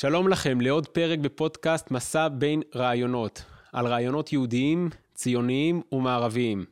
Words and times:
שלום 0.00 0.28
לכם 0.28 0.60
לעוד 0.60 0.86
פרק 0.88 1.18
בפודקאסט 1.18 1.90
מסע 1.90 2.28
בין 2.28 2.62
רעיונות, 2.74 3.44
על 3.72 3.86
רעיונות 3.86 4.32
יהודיים, 4.32 4.90
ציוניים 5.14 5.82
ומערביים. 5.92 6.64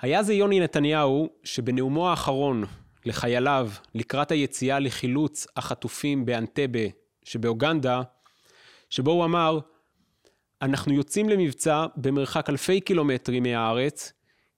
היה 0.00 0.22
זה 0.22 0.34
יוני 0.34 0.60
נתניהו 0.60 1.28
שבנאומו 1.44 2.10
האחרון 2.10 2.64
לחייליו 3.06 3.70
לקראת 3.94 4.30
היציאה 4.30 4.78
לחילוץ 4.78 5.46
החטופים 5.56 6.26
באנטבה 6.26 6.88
שבאוגנדה, 7.24 8.02
שבו 8.90 9.10
הוא 9.10 9.24
אמר, 9.24 9.58
אנחנו 10.62 10.92
יוצאים 10.92 11.28
למבצע 11.28 11.86
במרחק 11.96 12.50
אלפי 12.50 12.80
קילומטרים 12.80 13.42
מהארץ 13.42 14.12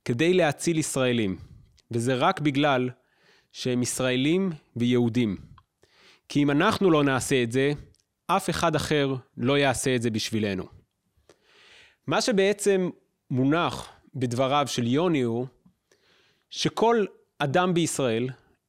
כדי 0.05 0.34
להציל 0.34 0.78
ישראלים, 0.78 1.38
וזה 1.91 2.15
רק 2.15 2.41
בגלל 2.41 2.91
שהם 3.52 3.83
ישראלים 3.83 4.51
ויהודים. 4.77 5.49
כי 6.33 6.43
אם 6.43 6.51
אנחנו 6.51 6.91
לא 6.91 7.05
נעשה 7.05 7.43
את 7.43 7.52
זה, 7.52 7.73
אף 8.27 8.51
אחד 8.51 8.75
אחר 8.75 9.15
לא 9.37 9.59
יעשה 9.59 9.97
את 9.97 10.02
זה 10.02 10.11
בשבילנו. 10.11 10.65
מה 12.07 12.21
שבעצם 12.21 12.91
מונח 13.30 13.88
בדבריו 14.15 14.65
של 14.69 14.87
יוני 14.87 15.21
הוא 15.21 15.47
שכל 16.51 17.05
אדם 17.38 17.74
בישראל, 17.74 18.29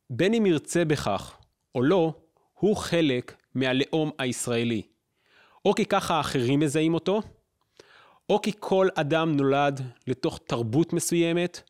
בין 0.10 0.34
אם 0.34 0.46
ירצה 0.46 0.86
בכך 0.86 1.38
או 1.76 1.84
לא, 1.84 2.14
הוא 2.54 2.78
חלק 2.78 3.36
מהלאום 3.56 4.12
הישראלי. 4.20 4.82
או 5.66 5.74
כי 5.74 5.86
ככה 5.86 6.16
האחרים 6.16 6.60
מזהים 6.60 6.94
אותו, 6.94 7.22
או 8.30 8.42
כי 8.42 8.52
כל 8.60 8.88
אדם 8.96 9.36
נולד 9.36 9.82
לתוך 10.08 10.40
תרבות 10.48 10.94
מסוימת, 10.94 11.62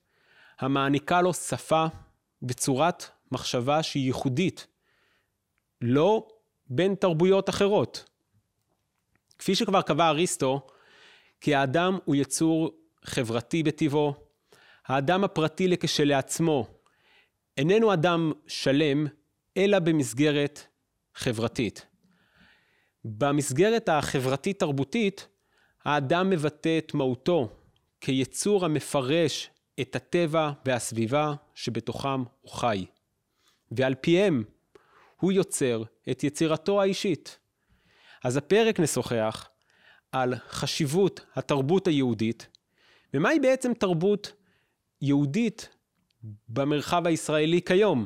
המעניקה 0.59 1.21
לו 1.21 1.33
שפה 1.33 1.85
וצורת 2.43 3.05
מחשבה 3.31 3.83
שהיא 3.83 4.05
ייחודית, 4.05 4.67
לא 5.81 6.27
בין 6.69 6.95
תרבויות 6.95 7.49
אחרות. 7.49 8.05
כפי 9.39 9.55
שכבר 9.55 9.81
קבע 9.81 10.07
אריסטו, 10.07 10.67
כי 11.41 11.55
האדם 11.55 11.97
הוא 12.05 12.15
יצור 12.15 12.71
חברתי 13.03 13.63
בטבעו, 13.63 14.13
האדם 14.87 15.23
הפרטי 15.23 15.67
לכשלעצמו 15.67 16.67
איננו 17.57 17.93
אדם 17.93 18.31
שלם, 18.47 19.07
אלא 19.57 19.79
במסגרת 19.79 20.67
חברתית. 21.15 21.85
במסגרת 23.05 23.89
החברתית-תרבותית, 23.89 25.27
האדם 25.85 26.29
מבטא 26.29 26.77
את 26.77 26.93
מהותו 26.93 27.49
כיצור 28.01 28.65
המפרש 28.65 29.49
את 29.81 29.95
הטבע 29.95 30.51
והסביבה 30.65 31.33
שבתוכם 31.55 32.23
הוא 32.41 32.51
חי. 32.51 32.85
ועל 33.71 33.95
פיהם 33.95 34.43
הוא 35.21 35.31
יוצר 35.31 35.83
את 36.11 36.23
יצירתו 36.23 36.81
האישית. 36.81 37.39
אז 38.23 38.37
הפרק 38.37 38.79
נשוחח 38.79 39.49
על 40.11 40.35
חשיבות 40.49 41.25
התרבות 41.35 41.87
היהודית, 41.87 42.47
ומהי 43.13 43.39
בעצם 43.39 43.73
תרבות 43.73 44.33
יהודית 45.01 45.69
במרחב 46.49 47.07
הישראלי 47.07 47.61
כיום. 47.61 48.05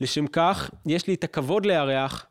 לשם 0.00 0.26
כך, 0.26 0.70
יש 0.86 1.06
לי 1.06 1.14
את 1.14 1.24
הכבוד 1.24 1.66
לארח 1.66 2.26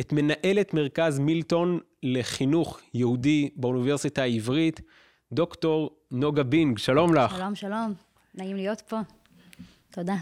את 0.00 0.12
מנהלת 0.12 0.74
מרכז 0.74 1.18
מילטון 1.18 1.80
לחינוך 2.02 2.80
יהודי 2.94 3.50
באוניברסיטה 3.56 4.22
העברית, 4.22 4.80
דוקטור 5.32 5.90
נוגה 6.10 6.42
בינג, 6.42 6.78
שלום 6.78 7.14
לך. 7.14 7.36
שלום, 7.36 7.54
שלום, 7.54 7.94
נעים 8.34 8.56
להיות 8.56 8.80
פה. 8.80 8.96
תודה. 9.90 10.16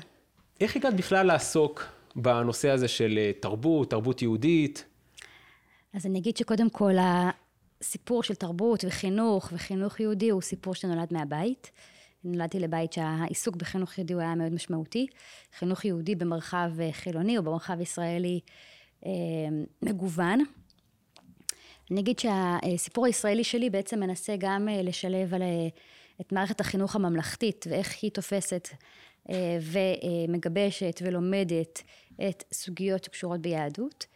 איך 0.60 0.76
הגעת 0.76 0.94
בכלל 0.94 1.26
לעסוק 1.26 1.84
בנושא 2.16 2.70
הזה 2.70 2.88
של 2.88 3.18
אה, 3.18 3.30
תרבות, 3.40 3.90
תרבות 3.90 4.22
יהודית? 4.22 4.84
אז 5.94 6.06
אני 6.06 6.18
אגיד 6.18 6.36
שקודם 6.36 6.70
כל, 6.70 6.92
הסיפור 7.00 8.22
של 8.22 8.34
תרבות 8.34 8.84
וחינוך 8.88 9.48
וחינוך 9.52 10.00
יהודי 10.00 10.30
הוא 10.30 10.42
סיפור 10.42 10.74
שנולד 10.74 11.08
מהבית. 11.10 11.70
נולדתי 12.24 12.60
לבית 12.60 12.92
שהעיסוק 12.92 13.56
בחינוך 13.56 13.98
יהודי 13.98 14.12
הוא 14.12 14.22
היה 14.22 14.34
מאוד 14.34 14.52
משמעותי. 14.52 15.06
חינוך 15.58 15.84
יהודי 15.84 16.14
במרחב 16.14 16.70
אה, 16.80 16.92
חילוני 16.92 17.38
או 17.38 17.42
במרחב 17.42 17.80
ישראלי 17.80 18.40
אה, 19.06 19.10
מגוון. 19.82 20.44
אני 21.90 22.00
אגיד 22.00 22.18
שהסיפור 22.18 23.06
הישראלי 23.06 23.44
שלי 23.44 23.70
בעצם 23.70 24.00
מנסה 24.00 24.34
גם 24.38 24.68
לשלב 24.82 25.34
על 25.34 25.42
את 26.20 26.32
מערכת 26.32 26.60
החינוך 26.60 26.96
הממלכתית 26.96 27.66
ואיך 27.70 27.94
היא 28.02 28.10
תופסת 28.10 28.68
ומגבשת 29.60 31.00
ולומדת 31.04 31.82
את 32.28 32.44
סוגיות 32.52 33.04
שקשורות 33.04 33.40
ביהדות. 33.40 34.06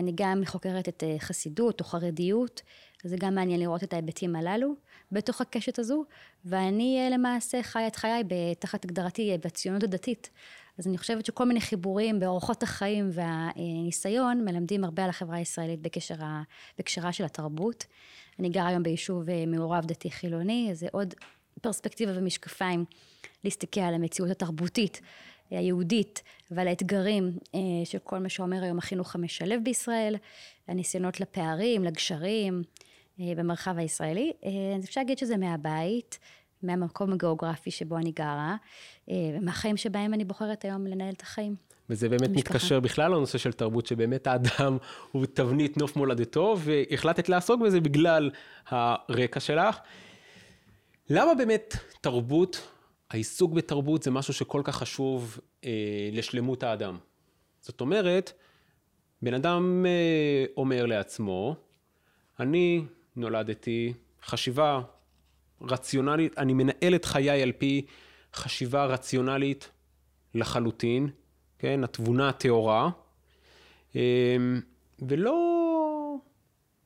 אני 0.00 0.12
גם 0.14 0.42
חוקרת 0.44 0.88
את 0.88 1.04
חסידות 1.18 1.80
או 1.80 1.84
חרדיות, 1.84 2.62
זה 3.04 3.16
גם 3.18 3.34
מעניין 3.34 3.60
לראות 3.60 3.82
את 3.82 3.92
ההיבטים 3.92 4.36
הללו 4.36 4.74
בתוך 5.12 5.40
הקשת 5.40 5.78
הזו, 5.78 6.04
ואני 6.44 7.08
למעשה 7.12 7.62
חיה 7.62 7.86
את 7.86 7.96
חיי 7.96 8.22
תחת 8.58 8.84
הגדרתי 8.84 9.38
בציונות 9.44 9.82
הדתית. 9.82 10.30
אז 10.78 10.86
אני 10.86 10.98
חושבת 10.98 11.26
שכל 11.26 11.44
מיני 11.44 11.60
חיבורים 11.60 12.20
באורחות 12.20 12.62
החיים 12.62 13.10
והניסיון 13.12 14.44
מלמדים 14.44 14.84
הרבה 14.84 15.04
על 15.04 15.10
החברה 15.10 15.36
הישראלית 15.36 15.80
בקשר 15.80 16.24
ה... 16.24 16.42
בקשרה 16.78 17.12
של 17.12 17.24
התרבות. 17.24 17.84
אני 18.38 18.48
גר 18.48 18.66
היום 18.66 18.82
ביישוב 18.82 19.24
מעורב 19.46 19.86
דתי 19.86 20.10
חילוני, 20.10 20.70
זה 20.72 20.86
עוד 20.92 21.14
פרספקטיבה 21.60 22.12
ומשקפיים 22.14 22.84
להסתכל 23.44 23.80
על 23.80 23.94
המציאות 23.94 24.30
התרבותית 24.30 25.00
היהודית 25.50 26.22
ועל 26.50 26.68
האתגרים 26.68 27.38
אה, 27.54 27.60
של 27.84 27.98
כל 27.98 28.18
מה 28.18 28.28
שאומר 28.28 28.62
היום 28.62 28.78
החינוך 28.78 29.14
המשלב 29.14 29.60
בישראל, 29.64 30.16
הניסיונות 30.68 31.20
לפערים, 31.20 31.84
לגשרים 31.84 32.62
אה, 33.20 33.32
במרחב 33.36 33.78
הישראלי. 33.78 34.32
אה, 34.44 34.50
אפשר 34.84 35.00
להגיד 35.00 35.18
שזה 35.18 35.36
מהבית, 35.36 36.18
מהמקום 36.62 37.12
הגיאוגרפי 37.12 37.70
שבו 37.70 37.96
אני 37.96 38.12
גרה, 38.12 38.56
ומהחיים 39.08 39.76
שבהם 39.76 40.14
אני 40.14 40.24
בוחרת 40.24 40.64
היום 40.64 40.86
לנהל 40.86 41.12
את 41.14 41.22
החיים. 41.22 41.54
וזה 41.90 42.08
באמת 42.08 42.28
המשפחה. 42.28 42.54
מתקשר 42.54 42.80
בכלל 42.80 43.10
לנושא 43.10 43.38
של 43.38 43.52
תרבות, 43.52 43.86
שבאמת 43.86 44.26
האדם 44.26 44.76
הוא 45.12 45.26
תבנית 45.26 45.76
נוף 45.76 45.96
מולדתו, 45.96 46.56
והחלטת 46.58 47.28
לעסוק 47.28 47.60
בזה 47.60 47.80
בגלל 47.80 48.30
הרקע 48.68 49.40
שלך. 49.40 49.78
למה 51.10 51.34
באמת 51.34 51.74
תרבות 52.00 52.68
העיסוק 53.10 53.52
בתרבות 53.52 54.02
זה 54.02 54.10
משהו 54.10 54.34
שכל 54.34 54.60
כך 54.64 54.76
חשוב 54.76 55.38
אה, 55.64 56.08
לשלמות 56.12 56.62
האדם. 56.62 56.98
זאת 57.60 57.80
אומרת, 57.80 58.32
בן 59.22 59.34
אדם 59.34 59.86
אה, 59.88 60.44
אומר 60.56 60.86
לעצמו, 60.86 61.56
אני 62.40 62.84
נולדתי 63.16 63.92
חשיבה 64.24 64.80
רציונלית, 65.60 66.38
אני 66.38 66.52
מנהל 66.52 66.94
את 66.94 67.04
חיי 67.04 67.42
על 67.42 67.52
פי 67.52 67.86
חשיבה 68.34 68.84
רציונלית 68.84 69.70
לחלוטין, 70.34 71.08
כן, 71.58 71.84
התבונה 71.84 72.28
הטהורה, 72.28 72.90
אה, 73.96 74.36
ולא 74.98 75.36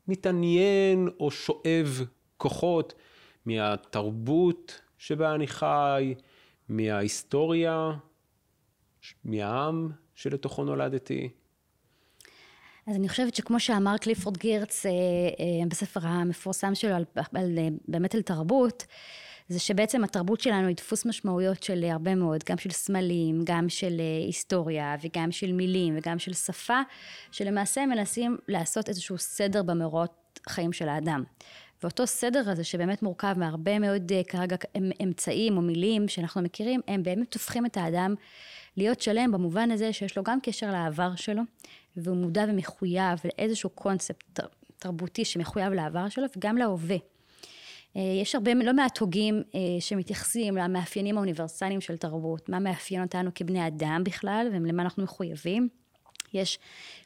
מתעניין 0.09 1.09
או 1.20 1.30
שואב 1.30 2.04
כוחות 2.36 2.94
מהתרבות 3.47 4.81
שבה 4.99 5.34
אני 5.34 5.47
חי, 5.47 6.15
מההיסטוריה, 6.69 7.93
מהעם 9.25 9.91
שלתוכו 10.15 10.65
נולדתי. 10.65 11.28
אז 12.87 12.97
אני 12.97 13.09
חושבת 13.09 13.34
שכמו 13.34 13.61
שאמר 13.61 13.97
קליפורד 13.97 14.37
גירץ 14.37 14.87
אה, 14.87 14.91
אה, 14.91 15.67
בספר 15.69 16.01
המפורסם 16.03 16.75
שלו 16.75 16.95
על, 16.95 17.05
על, 17.34 17.59
אה, 17.59 17.69
באמת 17.89 18.15
על 18.15 18.23
תרבות, 18.23 18.87
זה 19.49 19.59
שבעצם 19.59 20.04
התרבות 20.04 20.41
שלנו 20.41 20.69
היא 20.69 20.77
דפוס 20.77 21.07
משמעויות 21.07 21.63
של 21.63 21.84
הרבה 21.84 22.15
מאוד, 22.15 22.45
גם 22.48 22.59
של 22.59 22.71
סמלים, 22.71 23.41
גם 23.45 23.69
של 23.69 24.01
היסטוריה 24.27 24.97
וגם 25.03 25.33
של 25.33 25.53
מילים 25.53 25.95
וגם 25.98 26.19
של 26.19 26.33
שפה, 26.33 26.81
שלמעשה 27.31 27.86
מנסים 27.86 28.36
לעשות 28.48 28.89
איזשהו 28.89 29.19
סדר 29.19 29.63
במאורעות 29.63 30.41
חיים 30.48 30.72
של 30.72 30.89
האדם. 30.89 31.25
ואותו 31.82 32.06
סדר 32.06 32.50
הזה 32.50 32.65
שבאמת 32.65 33.03
מורכב 33.03 33.34
מהרבה 33.36 33.78
מאוד 33.78 34.12
אה, 34.12 34.24
כרגע 34.24 34.56
אמצעים 35.03 35.56
או 35.56 35.62
מילים 35.62 36.09
שאנחנו 36.09 36.42
מכירים, 36.42 36.80
הם 36.88 37.03
באמת 37.03 37.34
הופכים 37.34 37.66
את 37.66 37.77
האדם 37.77 38.15
להיות 38.77 39.00
שלם 39.00 39.32
במובן 39.32 39.71
הזה 39.71 39.92
שיש 39.92 40.16
לו 40.16 40.22
גם 40.22 40.38
קשר 40.42 40.72
לעבר 40.72 41.16
שלו, 41.16 41.42
והוא 41.97 42.16
מודע 42.16 42.44
ומחויב 42.48 43.18
לאיזשהו 43.24 43.71
קונספט 43.71 44.41
תרבותי 44.78 45.24
שמחויב 45.24 45.72
לעבר 45.72 46.09
שלו 46.09 46.27
וגם 46.36 46.56
להווה. 46.56 46.97
אה, 47.97 48.03
יש 48.22 48.34
הרבה, 48.34 48.54
לא 48.54 48.72
מעט 48.72 48.98
הוגים 48.98 49.42
אה, 49.54 49.60
שמתייחסים 49.80 50.56
למאפיינים 50.56 51.16
האוניברסליים 51.16 51.80
של 51.80 51.97
תרבות, 51.97 52.48
מה 52.48 52.59
מאפיין 52.59 53.03
אותנו 53.03 53.30
כבני 53.34 53.66
אדם 53.66 54.03
בכלל 54.04 54.48
ולמה 54.53 54.83
אנחנו 54.83 55.03
מחויבים. 55.03 55.68
יש 56.34 56.59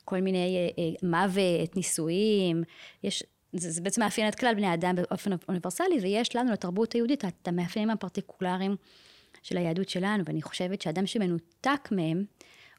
כל 0.04 0.20
מיני 0.20 0.70
מוות, 1.02 1.76
נישואים, 1.76 2.62
יש 3.02 3.24
זה, 3.56 3.70
זה 3.70 3.80
בעצם 3.80 4.02
מאפיין 4.02 4.28
את 4.28 4.34
כלל 4.34 4.54
בני 4.54 4.74
אדם 4.74 4.94
באופן 4.96 5.30
אוניברסלי, 5.48 5.98
ויש 6.02 6.36
לנו, 6.36 6.52
לתרבות 6.52 6.92
היהודית, 6.92 7.24
את 7.24 7.48
המאפיינים 7.48 7.90
הפרטיקולריים 7.90 8.76
של 9.42 9.56
היהדות 9.56 9.88
שלנו, 9.88 10.24
ואני 10.26 10.42
חושבת 10.42 10.82
שאדם 10.82 11.06
שמנותק 11.06 11.88
מהם, 11.90 12.24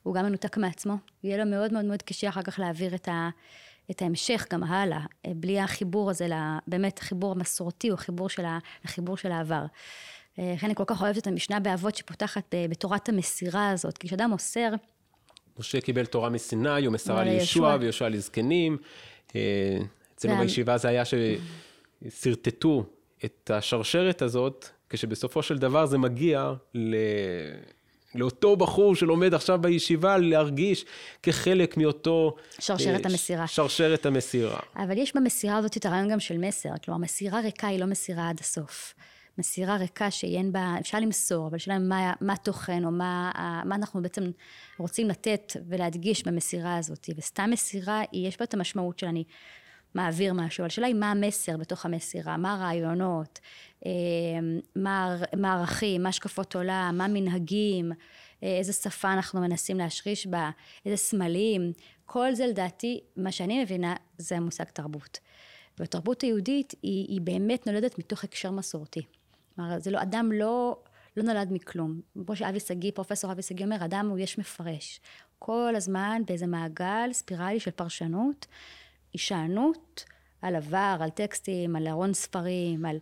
הוא 0.03 0.15
גם 0.15 0.25
מנותק 0.25 0.57
מעצמו. 0.57 0.93
יהיה 1.23 1.37
לו 1.37 1.45
מאוד 1.45 1.73
מאוד 1.73 1.85
מאוד 1.85 2.01
קשה 2.01 2.29
אחר 2.29 2.41
כך 2.41 2.59
להעביר 2.59 2.95
את, 2.95 3.07
ה, 3.07 3.29
את 3.91 4.01
ההמשך 4.01 4.45
גם 4.51 4.63
הלאה, 4.63 4.99
בלי 5.27 5.59
החיבור 5.59 6.09
הזה, 6.09 6.27
באמת 6.67 6.99
החיבור 6.99 7.31
המסורתי, 7.31 7.91
או 7.91 7.97
חיבור 7.97 8.29
של 8.29 8.45
ה, 8.45 8.59
החיבור 8.83 9.17
של 9.17 9.31
העבר. 9.31 9.65
לכן 10.37 10.65
אני 10.65 10.75
כל 10.75 10.83
כך 10.87 11.01
אוהבת 11.01 11.17
את 11.17 11.27
המשנה 11.27 11.59
באבות 11.59 11.95
שפותחת 11.95 12.55
בתורת 12.69 13.09
המסירה 13.09 13.69
הזאת, 13.69 13.97
כי 13.97 14.07
כשאדם 14.07 14.29
מוסר... 14.29 14.69
משה 15.59 15.81
קיבל 15.81 16.05
תורה 16.05 16.29
מסיני, 16.29 16.85
הוא 16.85 16.93
מסרה 16.93 17.23
לישוע 17.23 17.77
ויהושע 17.79 18.09
לזקנים. 18.09 18.77
אצלנו 20.15 20.37
בישיבה 20.37 20.77
זה 20.77 20.87
היה 20.87 21.03
ששרטטו 21.05 22.85
את 23.25 23.51
השרשרת 23.53 24.21
הזאת, 24.21 24.69
כשבסופו 24.89 25.43
של 25.43 25.57
דבר 25.57 25.85
זה 25.85 25.97
מגיע 25.97 26.53
ל... 26.75 26.95
לאותו 28.15 28.55
בחור 28.55 28.95
שלומד 28.95 29.33
עכשיו 29.33 29.59
בישיבה, 29.61 30.17
להרגיש 30.17 30.85
כחלק 31.23 31.77
מאותו... 31.77 32.35
שרשרת 32.59 33.05
uh, 33.05 33.09
המסירה. 33.09 33.47
שרשרת 33.47 34.05
המסירה. 34.05 34.59
אבל 34.75 34.97
יש 34.97 35.15
במסירה 35.15 35.57
הזאת 35.57 35.77
את 35.77 35.85
הרעיון 35.85 36.09
גם 36.09 36.19
של 36.19 36.37
מסר. 36.37 36.69
כלומר, 36.83 36.99
מסירה 36.99 37.39
ריקה 37.39 37.67
היא 37.67 37.79
לא 37.79 37.85
מסירה 37.85 38.29
עד 38.29 38.39
הסוף. 38.39 38.93
מסירה 39.37 39.75
ריקה 39.77 40.11
שאין 40.11 40.51
בה, 40.51 40.75
אפשר 40.79 40.99
למסור, 40.99 41.47
אבל 41.47 41.55
השאלה 41.55 41.79
מה, 41.79 42.13
מה 42.21 42.33
התוכן, 42.33 42.85
או 42.85 42.91
מה, 42.91 43.31
מה 43.65 43.75
אנחנו 43.75 44.01
בעצם 44.01 44.23
רוצים 44.77 45.09
לתת 45.09 45.53
ולהדגיש 45.69 46.27
במסירה 46.27 46.77
הזאת. 46.77 47.09
וסתם 47.17 47.49
מסירה, 47.51 48.01
יש 48.13 48.39
בה 48.39 48.45
את 48.45 48.53
המשמעות 48.53 48.99
של 48.99 49.07
אני 49.07 49.23
מעביר 49.95 50.33
משהו, 50.33 50.61
אבל 50.61 50.67
השאלה 50.67 50.87
היא 50.87 50.95
מה 50.95 51.11
המסר 51.11 51.57
בתוך 51.57 51.85
המסירה, 51.85 52.37
מה 52.37 52.53
הרעיונות, 52.53 53.39
אה, 53.85 53.91
מה 55.35 55.53
הערכים, 55.53 56.03
מה 56.03 56.09
השקפות 56.09 56.55
עולם, 56.55 56.95
מה 56.97 57.07
מנהגים, 57.07 57.91
אה, 58.43 58.57
איזה 58.57 58.73
שפה 58.73 59.13
אנחנו 59.13 59.41
מנסים 59.41 59.77
להשריש 59.77 60.27
בה, 60.27 60.49
איזה 60.85 60.97
סמלים, 60.97 61.71
כל 62.05 62.33
זה 62.33 62.47
לדעתי, 62.47 62.99
מה 63.17 63.31
שאני 63.31 63.63
מבינה, 63.63 63.95
זה 64.17 64.37
המושג 64.37 64.63
תרבות. 64.63 65.19
והתרבות 65.79 66.21
היהודית 66.21 66.73
היא, 66.83 67.07
היא 67.07 67.21
באמת 67.21 67.67
נולדת 67.67 67.99
מתוך 67.99 68.23
הקשר 68.23 68.51
מסורתי. 68.51 69.01
כלומר, 69.55 69.79
זה 69.79 69.91
לא, 69.91 70.01
אדם 70.01 70.31
לא, 70.31 70.77
לא 71.17 71.23
נולד 71.23 71.47
מכלום. 71.51 72.01
כמו 72.25 72.35
שאבי 72.35 72.59
שגיא, 72.59 72.91
פרופסור 72.95 73.31
אבי 73.31 73.41
שגיא 73.41 73.65
אומר, 73.65 73.85
אדם 73.85 74.09
הוא 74.09 74.19
יש 74.19 74.37
מפרש. 74.37 74.99
כל 75.39 75.73
הזמן 75.75 76.21
באיזה 76.27 76.47
מעגל 76.47 77.09
ספירלי 77.13 77.59
של 77.59 77.71
פרשנות, 77.71 78.45
הישענות 79.15 80.05
על 80.41 80.55
עבר, 80.55 80.97
על 80.99 81.09
טקסטים, 81.09 81.75
על 81.75 81.87
ארון 81.87 82.13
ספרים, 82.13 82.85
על 82.85 82.97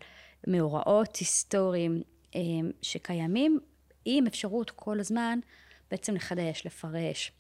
מאורעות 0.47 1.15
היסטוריים 1.15 2.01
אה, 2.35 2.41
שקיימים, 2.81 3.59
עם 4.05 4.27
אפשרות 4.27 4.71
כל 4.71 4.99
הזמן 4.99 5.39
בעצם 5.91 6.15
לחדש, 6.15 6.65
לפרש, 6.65 7.31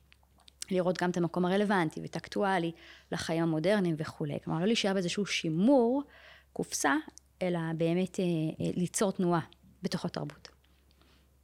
לראות 0.71 1.01
גם 1.01 1.09
את 1.09 1.17
המקום 1.17 1.45
הרלוונטי 1.45 2.01
ואת 2.01 2.15
האקטואלי 2.15 2.71
לחיים 3.11 3.43
המודרניים 3.43 3.95
וכולי. 3.97 4.37
כלומר, 4.43 4.59
לא 4.59 4.65
להישאר 4.65 4.93
באיזשהו 4.93 5.25
שימור, 5.25 6.03
קופסה, 6.53 6.95
אלא 7.41 7.59
באמת 7.77 8.19
אה, 8.19 8.25
אה, 8.25 8.71
ליצור 8.75 9.11
תנועה 9.11 9.41
בתוך 9.83 10.05
התרבות. 10.05 10.49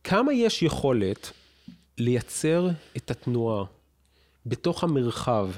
כמה 0.03 0.33
יש 0.33 0.63
יכולת 0.63 1.31
לייצר 1.97 2.69
את 2.97 3.11
התנועה 3.11 3.65
בתוך 4.45 4.83
המרחב 4.83 5.49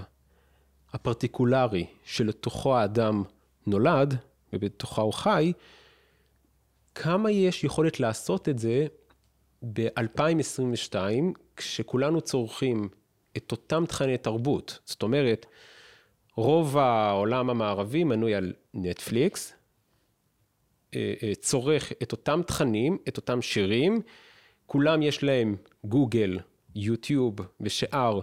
הפרטיקולרי 0.93 1.85
שלתוכו 2.03 2.77
האדם 2.77 3.23
נולד 3.67 4.17
ובתוכה 4.53 5.01
הוא 5.01 5.13
חי, 5.13 5.53
כמה 6.95 7.31
יש 7.31 7.63
יכולת 7.63 7.99
לעשות 7.99 8.49
את 8.49 8.59
זה 8.59 8.87
ב-2022, 9.73 10.95
כשכולנו 11.55 12.21
צורכים 12.21 12.89
את 13.37 13.51
אותם 13.51 13.83
תכני 13.87 14.17
תרבות. 14.17 14.79
זאת 14.85 15.03
אומרת, 15.03 15.45
רוב 16.35 16.77
העולם 16.77 17.49
המערבי 17.49 18.03
מנוי 18.03 18.35
על 18.35 18.53
נטפליקס, 18.73 19.53
אה, 20.95 21.13
אה, 21.23 21.35
צורך 21.35 21.91
את 22.03 22.11
אותם 22.11 22.41
תכנים, 22.47 22.97
את 23.07 23.17
אותם 23.17 23.41
שירים, 23.41 24.01
כולם 24.65 25.01
יש 25.01 25.23
להם 25.23 25.55
גוגל, 25.85 26.39
יוטיוב 26.75 27.35
ושאר 27.61 28.19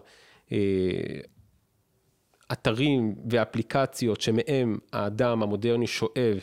אה, 0.52 0.58
אתרים 2.52 3.14
ואפליקציות 3.30 4.20
שמהם 4.20 4.78
האדם 4.92 5.42
המודרני 5.42 5.86
שואב 5.86 6.38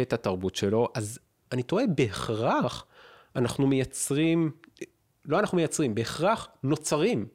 את 0.00 0.12
התרבות 0.12 0.56
שלו, 0.56 0.88
אז 0.94 1.18
אני 1.52 1.62
טועה, 1.62 1.86
בהכרח 1.86 2.86
אנחנו 3.36 3.66
מייצרים, 3.66 4.50
לא 5.24 5.38
אנחנו 5.38 5.56
מייצרים, 5.56 5.94
בהכרח 5.94 6.48
נוצרים 6.62 7.26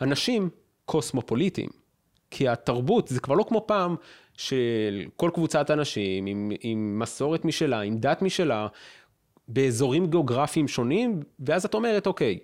אנשים 0.00 0.50
קוסמופוליטיים. 0.84 1.68
כי 2.30 2.48
התרבות 2.48 3.08
זה 3.08 3.20
כבר 3.20 3.34
לא 3.34 3.44
כמו 3.48 3.64
פעם 3.66 3.96
של 4.36 5.04
כל 5.16 5.30
קבוצת 5.34 5.70
אנשים 5.70 6.26
עם, 6.26 6.52
עם 6.60 6.98
מסורת 6.98 7.44
משלה, 7.44 7.80
עם 7.80 7.98
דת 7.98 8.22
משלה, 8.22 8.66
באזורים 9.48 10.06
גיאוגרפיים 10.06 10.68
שונים, 10.68 11.20
ואז 11.40 11.64
את 11.64 11.74
אומרת, 11.74 12.06
אוקיי, 12.06 12.38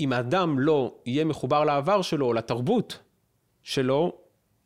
אם 0.00 0.12
האדם 0.12 0.58
לא 0.58 0.94
יהיה 1.06 1.24
מחובר 1.24 1.64
לעבר 1.64 2.02
שלו, 2.02 2.32
לתרבות 2.32 2.98
שלו, 3.68 4.12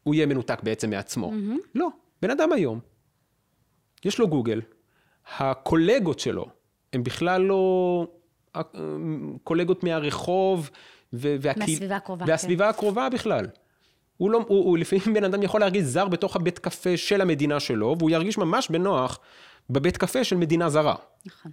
הוא 0.02 0.14
יהיה 0.14 0.26
מנותק 0.26 0.62
בעצם 0.62 0.90
מעצמו. 0.90 1.30
Mm-hmm. 1.30 1.68
לא, 1.74 1.88
בן 2.22 2.30
אדם 2.30 2.52
היום, 2.52 2.80
יש 4.04 4.18
לו 4.18 4.28
גוגל, 4.28 4.60
הקולגות 5.38 6.18
שלו 6.18 6.46
הם 6.92 7.04
בכלל 7.04 7.42
לא 7.42 8.06
קולגות 9.44 9.84
מהרחוב 9.84 10.70
והקהיל... 11.12 11.70
מהסביבה 11.70 11.96
הקרובה. 11.96 12.24
והסביבה 12.28 12.64
כן. 12.64 12.70
הקרובה 12.70 13.08
בכלל. 13.08 13.46
הוא, 14.16 14.30
לא, 14.30 14.44
הוא, 14.48 14.64
הוא 14.64 14.78
לפעמים 14.78 15.14
בן 15.14 15.24
אדם 15.24 15.42
יכול 15.42 15.60
להרגיש 15.60 15.82
זר 15.82 16.08
בתוך 16.08 16.36
הבית 16.36 16.58
קפה 16.58 16.96
של 16.96 17.20
המדינה 17.20 17.60
שלו, 17.60 17.94
והוא 17.98 18.10
ירגיש 18.10 18.38
ממש 18.38 18.68
בנוח 18.70 19.18
בבית 19.70 19.96
קפה 19.96 20.24
של 20.24 20.36
מדינה 20.36 20.68
זרה. 20.68 20.94
נכון. 21.26 21.52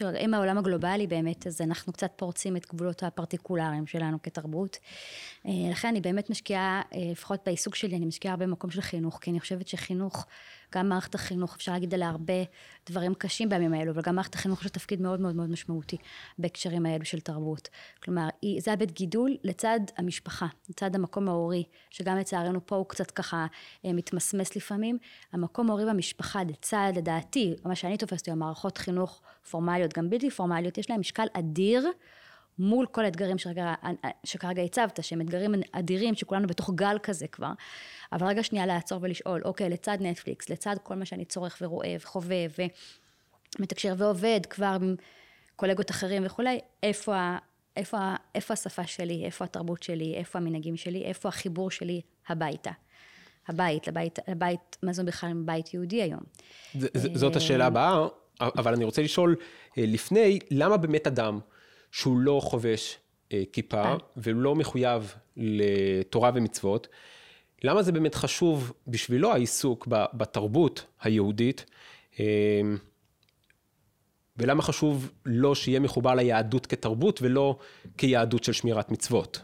שאם 0.00 0.34
העולם 0.34 0.58
הגלובלי 0.58 1.06
באמת, 1.06 1.46
אז 1.46 1.60
אנחנו 1.60 1.92
קצת 1.92 2.10
פורצים 2.16 2.56
את 2.56 2.66
גבולות 2.66 3.02
הפרטיקולריים 3.02 3.86
שלנו 3.86 4.22
כתרבות. 4.22 4.78
אה, 5.46 5.52
לכן 5.70 5.88
אני 5.88 6.00
באמת 6.00 6.30
משקיעה, 6.30 6.82
אה, 6.94 6.98
לפחות 7.12 7.40
בעיסוק 7.46 7.74
שלי, 7.74 7.96
אני 7.96 8.06
משקיעה 8.06 8.32
הרבה 8.34 8.46
במקום 8.46 8.70
של 8.70 8.80
חינוך, 8.80 9.18
כי 9.20 9.30
אני 9.30 9.40
חושבת 9.40 9.68
שחינוך, 9.68 10.26
גם 10.74 10.88
מערכת 10.88 11.14
החינוך, 11.14 11.54
אפשר 11.56 11.72
להגיד 11.72 11.94
עליה 11.94 12.08
הרבה 12.08 12.34
דברים 12.90 13.14
קשים 13.14 13.48
בימים 13.48 13.74
האלו, 13.74 13.92
אבל 13.92 14.02
גם 14.02 14.14
מערכת 14.14 14.34
החינוך 14.34 14.64
יש 14.64 14.70
תפקיד 14.70 15.00
מאוד 15.00 15.20
מאוד 15.20 15.36
מאוד 15.36 15.50
משמעותי 15.50 15.96
בהקשרים 16.38 16.86
האלו 16.86 17.04
של 17.04 17.20
תרבות. 17.20 17.68
כלומר, 18.02 18.28
זה 18.58 18.72
הבית 18.72 18.92
גידול 18.92 19.36
לצד 19.44 19.80
המשפחה, 19.96 20.46
לצד 20.68 20.94
המקום 20.94 21.28
ההורי, 21.28 21.64
שגם 21.90 22.16
לצערנו 22.16 22.66
פה 22.66 22.76
הוא 22.76 22.86
קצת 22.86 23.10
ככה 23.10 23.46
אה, 23.84 23.92
מתמסמס 23.92 24.56
לפעמים. 24.56 24.98
המקום 25.32 25.68
ההורי 25.68 25.84
והמשפחה, 25.84 26.42
לצד, 26.42 26.92
לדעתי, 26.96 27.54
מה 27.64 27.74
שאני 27.74 27.96
תופסת 27.96 28.26
היום, 28.26 28.38
מערכות 28.38 28.78
חינוך 28.78 29.22
פורמליות, 29.50 29.98
גם 29.98 30.10
בלתי 30.10 30.30
פורמליות, 30.30 30.78
יש 30.78 30.90
להם 30.90 31.00
משקל 31.00 31.26
אדיר. 31.32 31.90
מול 32.60 32.86
כל 32.86 33.04
האתגרים 33.04 33.38
שרגע, 33.38 33.74
שכרגע 34.24 34.62
הצבת, 34.62 35.04
שהם 35.04 35.20
אתגרים 35.20 35.54
אדירים, 35.72 36.14
שכולנו 36.14 36.46
בתוך 36.46 36.70
גל 36.74 36.96
כזה 37.02 37.26
כבר. 37.26 37.52
אבל 38.12 38.26
רגע 38.26 38.42
שנייה 38.42 38.66
לעצור 38.66 38.98
ולשאול, 39.02 39.42
אוקיי, 39.44 39.68
לצד 39.68 39.96
נטפליקס, 40.00 40.50
לצד 40.50 40.76
כל 40.82 40.94
מה 40.94 41.04
שאני 41.04 41.24
צורך 41.24 41.58
ורואה 41.60 41.96
וחווה 42.00 42.36
ומתקשר 43.58 43.94
ועובד 43.96 44.40
כבר 44.50 44.76
עם 44.80 44.96
קולגות 45.56 45.90
אחרים 45.90 46.22
וכולי, 46.26 46.60
איפה, 46.82 47.36
איפה, 47.76 48.14
איפה 48.34 48.54
השפה 48.54 48.86
שלי, 48.86 49.24
איפה 49.24 49.44
התרבות 49.44 49.82
שלי, 49.82 50.14
איפה 50.14 50.38
המנהגים 50.38 50.76
שלי, 50.76 51.04
איפה 51.04 51.28
החיבור 51.28 51.70
שלי 51.70 52.00
הביתה. 52.28 52.70
הבית, 53.48 53.88
לבית, 53.88 54.18
לבית, 54.28 54.76
מה 54.82 54.92
זה 54.92 55.04
בכלל 55.04 55.32
בית 55.34 55.74
יהודי 55.74 56.02
היום? 56.02 56.20
זאת 57.14 57.36
השאלה 57.36 57.66
הבאה, 57.66 58.06
אבל 58.40 58.74
אני 58.74 58.84
רוצה 58.84 59.02
לשאול 59.02 59.36
אה, 59.78 59.84
לפני, 59.86 60.38
למה 60.50 60.76
באמת 60.76 61.06
אדם 61.06 61.40
שהוא 61.92 62.18
לא 62.18 62.40
חובש 62.42 62.98
אה, 63.32 63.42
כיפה 63.52 63.82
אה. 63.82 63.96
ולא 64.16 64.54
מחויב 64.54 65.14
לתורה 65.36 66.30
ומצוות, 66.34 66.88
למה 67.62 67.82
זה 67.82 67.92
באמת 67.92 68.14
חשוב 68.14 68.72
בשבילו 68.86 69.32
העיסוק 69.32 69.86
בתרבות 69.90 70.86
היהודית, 71.02 71.64
ולמה 74.36 74.62
חשוב 74.62 75.10
לו 75.26 75.54
שיהיה 75.54 75.80
מחובר 75.80 76.14
ליהדות 76.14 76.66
כתרבות 76.66 77.22
ולא 77.22 77.58
כיהדות 77.98 78.44
של 78.44 78.52
שמירת 78.52 78.90
מצוות? 78.90 79.42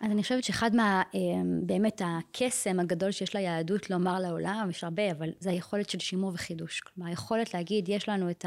אז 0.00 0.10
אני 0.10 0.22
חושבת 0.22 0.44
שאחד 0.44 0.74
מה, 0.74 1.02
אה, 1.14 1.20
באמת 1.62 2.02
הקסם 2.04 2.80
הגדול 2.80 3.10
שיש 3.10 3.36
ליהדות 3.36 3.90
לומר 3.90 4.18
לעולם, 4.18 4.66
יש 4.70 4.84
הרבה, 4.84 5.10
אבל 5.10 5.28
זה 5.40 5.50
היכולת 5.50 5.90
של 5.90 5.98
שימור 5.98 6.30
וחידוש. 6.34 6.80
כלומר, 6.80 7.10
היכולת 7.10 7.54
להגיד, 7.54 7.88
יש 7.88 8.08
לנו 8.08 8.30
את, 8.30 8.44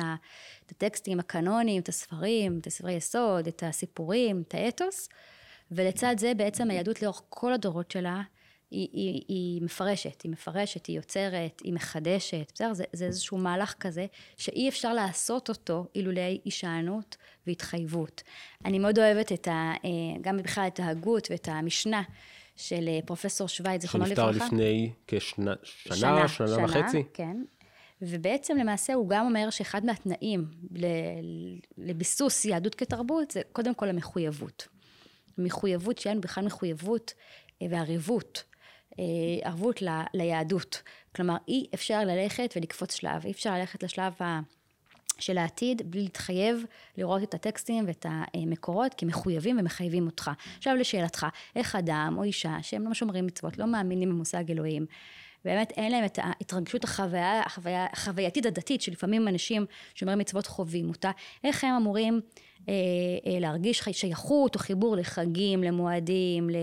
הטקסטים 0.71 1.19
הקנוניים, 1.19 1.81
את 1.81 1.89
הספרים, 1.89 2.57
את 2.61 2.67
הספרי 2.67 2.93
יסוד, 2.93 3.47
את 3.47 3.63
הסיפורים, 3.65 4.43
את 4.47 4.53
האתוס, 4.53 5.09
ולצד 5.71 6.15
זה 6.17 6.33
בעצם 6.33 6.71
היהדות 6.71 7.01
לאורך 7.01 7.21
כל 7.29 7.53
הדורות 7.53 7.91
שלה, 7.91 8.21
היא, 8.73 8.89
היא, 8.93 9.21
היא 9.27 9.61
מפרשת, 9.61 10.21
היא 10.21 10.31
מפרשת, 10.31 10.85
היא 10.85 10.95
יוצרת, 10.95 11.61
היא 11.63 11.73
מחדשת, 11.73 12.51
בסדר? 12.53 12.73
זה, 12.73 12.83
זה 12.93 13.05
איזשהו 13.05 13.37
מהלך 13.37 13.73
כזה 13.79 14.05
שאי 14.37 14.69
אפשר 14.69 14.93
לעשות 14.93 15.49
אותו 15.49 15.85
אילולי 15.95 16.39
הישענות 16.45 17.17
והתחייבות. 17.47 18.23
אני 18.65 18.79
מאוד 18.79 18.99
אוהבת 18.99 19.31
את 19.31 19.47
ה, 19.47 19.73
אה, 19.85 19.89
גם 20.21 20.37
בכלל 20.37 20.67
את 20.67 20.79
ההגות 20.79 21.27
ואת 21.31 21.47
המשנה 21.51 22.01
של 22.55 22.87
אה, 22.87 22.99
פרופסור 23.05 23.47
שווייץ, 23.47 23.81
זיכרונו 23.81 24.05
לברכה. 24.05 24.33
שנפטר 24.33 24.45
לפני 24.45 24.91
כשנה, 25.07 25.53
שנה, 25.63 25.95
שנה, 25.95 26.27
שנה, 26.27 26.47
שנה 26.47 26.65
וחצי. 26.65 27.03
כן. 27.13 27.43
ובעצם 28.01 28.57
למעשה 28.57 28.93
הוא 28.93 29.09
גם 29.09 29.25
אומר 29.25 29.49
שאחד 29.49 29.85
מהתנאים 29.85 30.45
לביסוס 31.77 32.45
יהדות 32.45 32.75
כתרבות 32.75 33.31
זה 33.31 33.41
קודם 33.51 33.75
כל 33.75 33.89
המחויבות. 33.89 34.67
מחויבות, 35.37 36.05
לנו 36.05 36.21
בכלל 36.21 36.45
מחויבות 36.45 37.13
אה, 37.61 37.67
וערבות, 37.69 38.43
ערבות 39.43 39.81
ל, 39.81 39.87
ליהדות. 40.13 40.81
כלומר, 41.15 41.35
אי 41.47 41.67
אפשר 41.73 41.99
ללכת 41.99 42.53
ולקפוץ 42.55 42.95
שלב, 42.95 43.25
אי 43.25 43.31
אפשר 43.31 43.53
ללכת 43.53 43.83
לשלב 43.83 44.13
ה... 44.21 44.39
של 45.19 45.37
העתיד 45.37 45.91
בלי 45.91 46.01
להתחייב 46.01 46.65
לראות 46.97 47.23
את 47.23 47.33
הטקסטים 47.33 47.83
ואת 47.87 48.05
המקורות 48.09 48.93
כי 48.93 49.05
מחויבים 49.05 49.59
ומחייבים 49.59 50.05
אותך. 50.05 50.31
עכשיו 50.57 50.75
לשאלתך, 50.75 51.25
איך 51.55 51.75
אדם 51.75 52.15
או 52.17 52.23
אישה 52.23 52.57
שהם 52.61 52.87
לא 52.87 52.93
שומרים 52.93 53.25
מצוות, 53.25 53.57
לא 53.57 53.67
מאמינים 53.67 54.09
במושג 54.09 54.51
אלוהים, 54.51 54.85
באמת 55.45 55.71
אין 55.71 55.91
להם 55.91 56.05
את 56.05 56.19
ההתרגשות 56.21 56.83
החוויה, 56.83 57.41
החוויה, 57.45 57.87
החווייתית 57.91 58.45
הדתית 58.45 58.81
שלפעמים 58.81 59.27
אנשים 59.27 59.65
שומרי 59.95 60.15
מצוות 60.15 60.47
חווים 60.47 60.89
אותה, 60.89 61.11
איך 61.43 61.63
הם 61.63 61.75
אמורים 61.75 62.21
אה, 62.69 62.73
אה, 63.25 63.39
להרגיש 63.39 63.83
שייכות 63.91 64.55
או 64.55 64.59
חיבור 64.59 64.95
לחגים, 64.95 65.63
למועדים, 65.63 66.49
ל, 66.49 66.55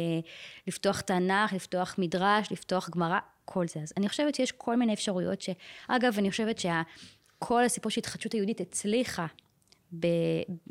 לפתוח 0.66 1.00
תנ"ך, 1.00 1.52
לפתוח 1.52 1.94
מדרש, 1.98 2.52
לפתוח 2.52 2.90
גמרא, 2.90 3.18
כל 3.44 3.68
זה. 3.68 3.80
אז 3.80 3.92
אני 3.96 4.08
חושבת 4.08 4.34
שיש 4.34 4.52
כל 4.52 4.76
מיני 4.76 4.92
אפשרויות 4.92 5.40
שאגב 5.40 6.18
אני 6.18 6.30
חושבת 6.30 6.58
שכל 6.58 7.64
הסיפור 7.64 7.90
של 7.90 7.98
התחדשות 7.98 8.32
היהודית 8.32 8.60
הצליחה 8.60 9.26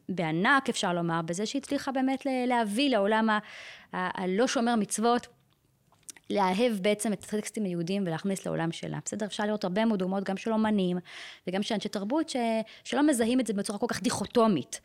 בענק 0.09 0.69
אפשר 0.69 0.93
לומר, 0.93 1.21
בזה 1.21 1.45
שהצליחה 1.45 1.91
באמת 1.91 2.25
להביא 2.47 2.89
לעולם 2.89 3.29
הלא 3.93 4.47
שומר 4.47 4.75
מצוות 4.75 5.27
לאהב 6.29 6.73
בעצם 6.81 7.13
את 7.13 7.23
הטקסטים 7.23 7.63
היהודיים 7.63 8.03
ולהכניס 8.05 8.45
לעולם 8.45 8.71
שלה. 8.71 8.99
בסדר? 9.05 9.25
אפשר 9.25 9.45
לראות 9.45 9.63
הרבה 9.63 9.85
מאוד 9.85 9.99
דוגמאות 9.99 10.23
גם 10.23 10.37
של 10.37 10.51
אומנים 10.51 10.97
וגם 11.47 11.63
של 11.63 11.75
אנשי 11.75 11.89
תרבות 11.89 12.29
ש... 12.29 12.35
שלא 12.83 13.07
מזהים 13.07 13.39
את 13.39 13.47
זה 13.47 13.53
בצורה 13.53 13.79
כל 13.79 13.87
כך 13.89 14.01
דיכוטומית. 14.01 14.81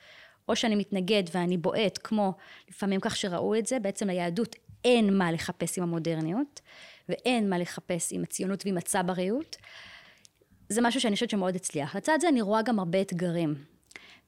או 0.49 0.57
שאני 0.57 0.75
מתנגד 0.75 1.23
ואני 1.33 1.57
בועט, 1.57 1.99
כמו 2.03 2.33
לפעמים 2.69 3.01
כך 3.01 3.17
שראו 3.17 3.55
את 3.55 3.67
זה, 3.67 3.79
בעצם 3.79 4.07
ליהדות 4.07 4.57
אין 4.85 5.19
מה 5.19 5.33
לחפש 5.33 5.79
עם 5.79 5.85
המודרניות, 5.85 6.61
ואין 7.09 7.51
מה 7.51 7.59
לחפש 7.59 8.13
עם 8.13 8.23
הציונות 8.23 8.63
ועם 8.65 8.79
הצבריות. 8.79 9.57
זה 10.69 10.81
משהו 10.81 11.01
שאני 11.01 11.15
חושבת 11.15 11.31
שמאוד 11.31 11.57
הצליח. 11.57 11.97
לצד 11.97 12.19
זה 12.21 12.29
אני 12.29 12.43
רואה 12.43 12.63
גם 12.63 12.79
הרבה 12.79 13.01
אתגרים. 13.01 13.55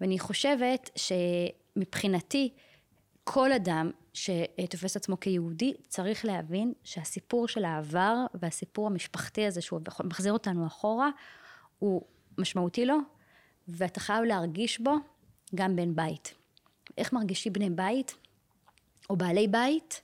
ואני 0.00 0.18
חושבת 0.18 0.90
שמבחינתי, 0.96 2.52
כל 3.24 3.52
אדם 3.52 3.90
שתופס 4.16 4.96
עצמו 4.96 5.20
כיהודי, 5.20 5.74
צריך 5.88 6.24
להבין 6.24 6.72
שהסיפור 6.84 7.48
של 7.48 7.64
העבר 7.64 8.14
והסיפור 8.34 8.86
המשפחתי 8.86 9.46
הזה, 9.46 9.60
שהוא 9.60 9.80
מחזיר 10.04 10.32
אותנו 10.32 10.66
אחורה, 10.66 11.10
הוא 11.78 12.02
משמעותי 12.38 12.86
לו, 12.86 12.96
ואתה 13.68 14.00
חייב 14.00 14.24
להרגיש 14.24 14.80
בו 14.80 14.94
גם 15.54 15.76
בן 15.76 15.94
בית. 15.94 16.34
איך 16.98 17.12
מרגישים 17.12 17.52
בני 17.52 17.70
בית, 17.70 18.14
או 19.10 19.16
בעלי 19.16 19.48
בית? 19.48 20.02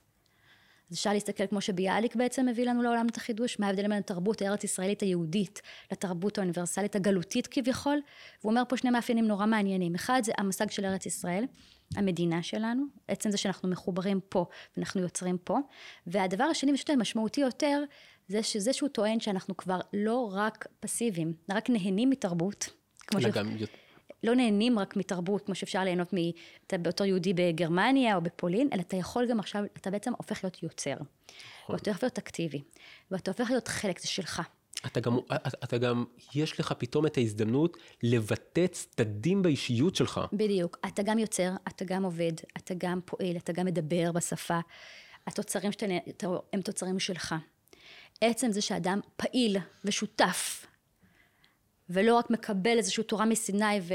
אז 0.91 0.97
אפשר 0.97 1.13
להסתכל 1.13 1.47
כמו 1.47 1.61
שביאליק 1.61 2.15
בעצם 2.15 2.45
מביא 2.45 2.65
לנו 2.65 2.81
לעולם 2.81 3.07
את 3.07 3.17
החידוש, 3.17 3.59
מה 3.59 3.67
ההבדל 3.67 3.81
בין 3.81 3.91
התרבות 3.91 4.41
הארץ 4.41 4.63
ישראלית 4.63 5.01
היהודית 5.01 5.61
לתרבות 5.91 6.37
האוניברסלית 6.37 6.95
הגלותית 6.95 7.47
כביכול, 7.47 8.01
והוא 8.41 8.51
אומר 8.51 8.63
פה 8.69 8.77
שני 8.77 8.89
מאפיינים 8.89 9.27
נורא 9.27 9.45
מעניינים. 9.45 9.95
אחד 9.95 10.21
זה 10.23 10.31
המושג 10.37 10.69
של 10.69 10.85
ארץ 10.85 11.05
ישראל, 11.05 11.45
המדינה 11.95 12.43
שלנו, 12.43 12.83
עצם 13.07 13.31
זה 13.31 13.37
שאנחנו 13.37 13.69
מחוברים 13.69 14.19
פה 14.29 14.45
ואנחנו 14.77 15.01
יוצרים 15.01 15.37
פה, 15.43 15.57
והדבר 16.07 16.43
השני 16.43 16.73
ושוב 16.73 16.95
משמעותי 16.95 17.41
יותר, 17.41 17.83
זה 18.27 18.43
שזה 18.43 18.73
שהוא 18.73 18.89
טוען 18.89 19.19
שאנחנו 19.19 19.57
כבר 19.57 19.79
לא 19.93 20.31
רק 20.33 20.67
פסיביים, 20.79 21.33
רק 21.49 21.69
נהנים 21.69 22.09
מתרבות, 22.09 22.69
כמו 22.97 23.21
ש... 23.21 23.25
גם... 23.25 23.57
לא 24.23 24.35
נהנים 24.35 24.79
רק 24.79 24.95
מתרבות, 24.95 25.45
כמו 25.45 25.55
שאפשר 25.55 25.83
ליהנות 25.83 26.13
באותו 26.73 27.05
יהודי 27.05 27.33
בגרמניה 27.33 28.15
או 28.15 28.21
בפולין, 28.21 28.69
אלא 28.73 28.81
אתה 28.81 28.95
יכול 28.95 29.27
גם 29.29 29.39
עכשיו, 29.39 29.63
אתה 29.77 29.91
בעצם 29.91 30.13
הופך 30.17 30.43
להיות 30.43 30.63
יוצר. 30.63 30.95
נכון. 31.63 31.75
ואתה 31.75 31.91
הופך 31.91 32.03
להיות 32.03 32.17
אקטיבי, 32.17 32.61
ואתה 33.11 33.31
הופך 33.31 33.49
להיות 33.49 33.67
חלק, 33.67 33.99
זה 33.99 34.07
שלך. 34.07 34.41
אתה 34.85 34.99
גם, 34.99 35.17
אתה 35.63 35.77
גם, 35.77 36.05
יש 36.35 36.59
לך 36.59 36.73
פתאום 36.77 37.05
את 37.05 37.17
ההזדמנות 37.17 37.77
לבטא 38.03 38.67
צדדים 38.67 39.41
באישיות 39.41 39.95
שלך. 39.95 40.21
בדיוק. 40.33 40.77
אתה 40.87 41.03
גם 41.03 41.19
יוצר, 41.19 41.49
אתה 41.67 41.85
גם 41.85 42.03
עובד, 42.03 42.31
אתה 42.57 42.73
גם 42.77 42.99
פועל, 43.05 43.37
אתה 43.37 43.53
גם 43.53 43.65
מדבר 43.65 44.11
בשפה. 44.11 44.59
התוצרים 45.27 45.71
שאתה, 45.71 46.27
הם 46.53 46.61
תוצרים 46.61 46.99
שלך. 46.99 47.35
עצם 48.21 48.51
זה 48.51 48.61
שאדם 48.61 48.99
פעיל 49.15 49.57
ושותף, 49.85 50.65
ולא 51.89 52.15
רק 52.15 52.29
מקבל 52.29 52.77
איזושהי 52.77 53.03
תורה 53.03 53.25
מסיני 53.25 53.79
ו... 53.81 53.93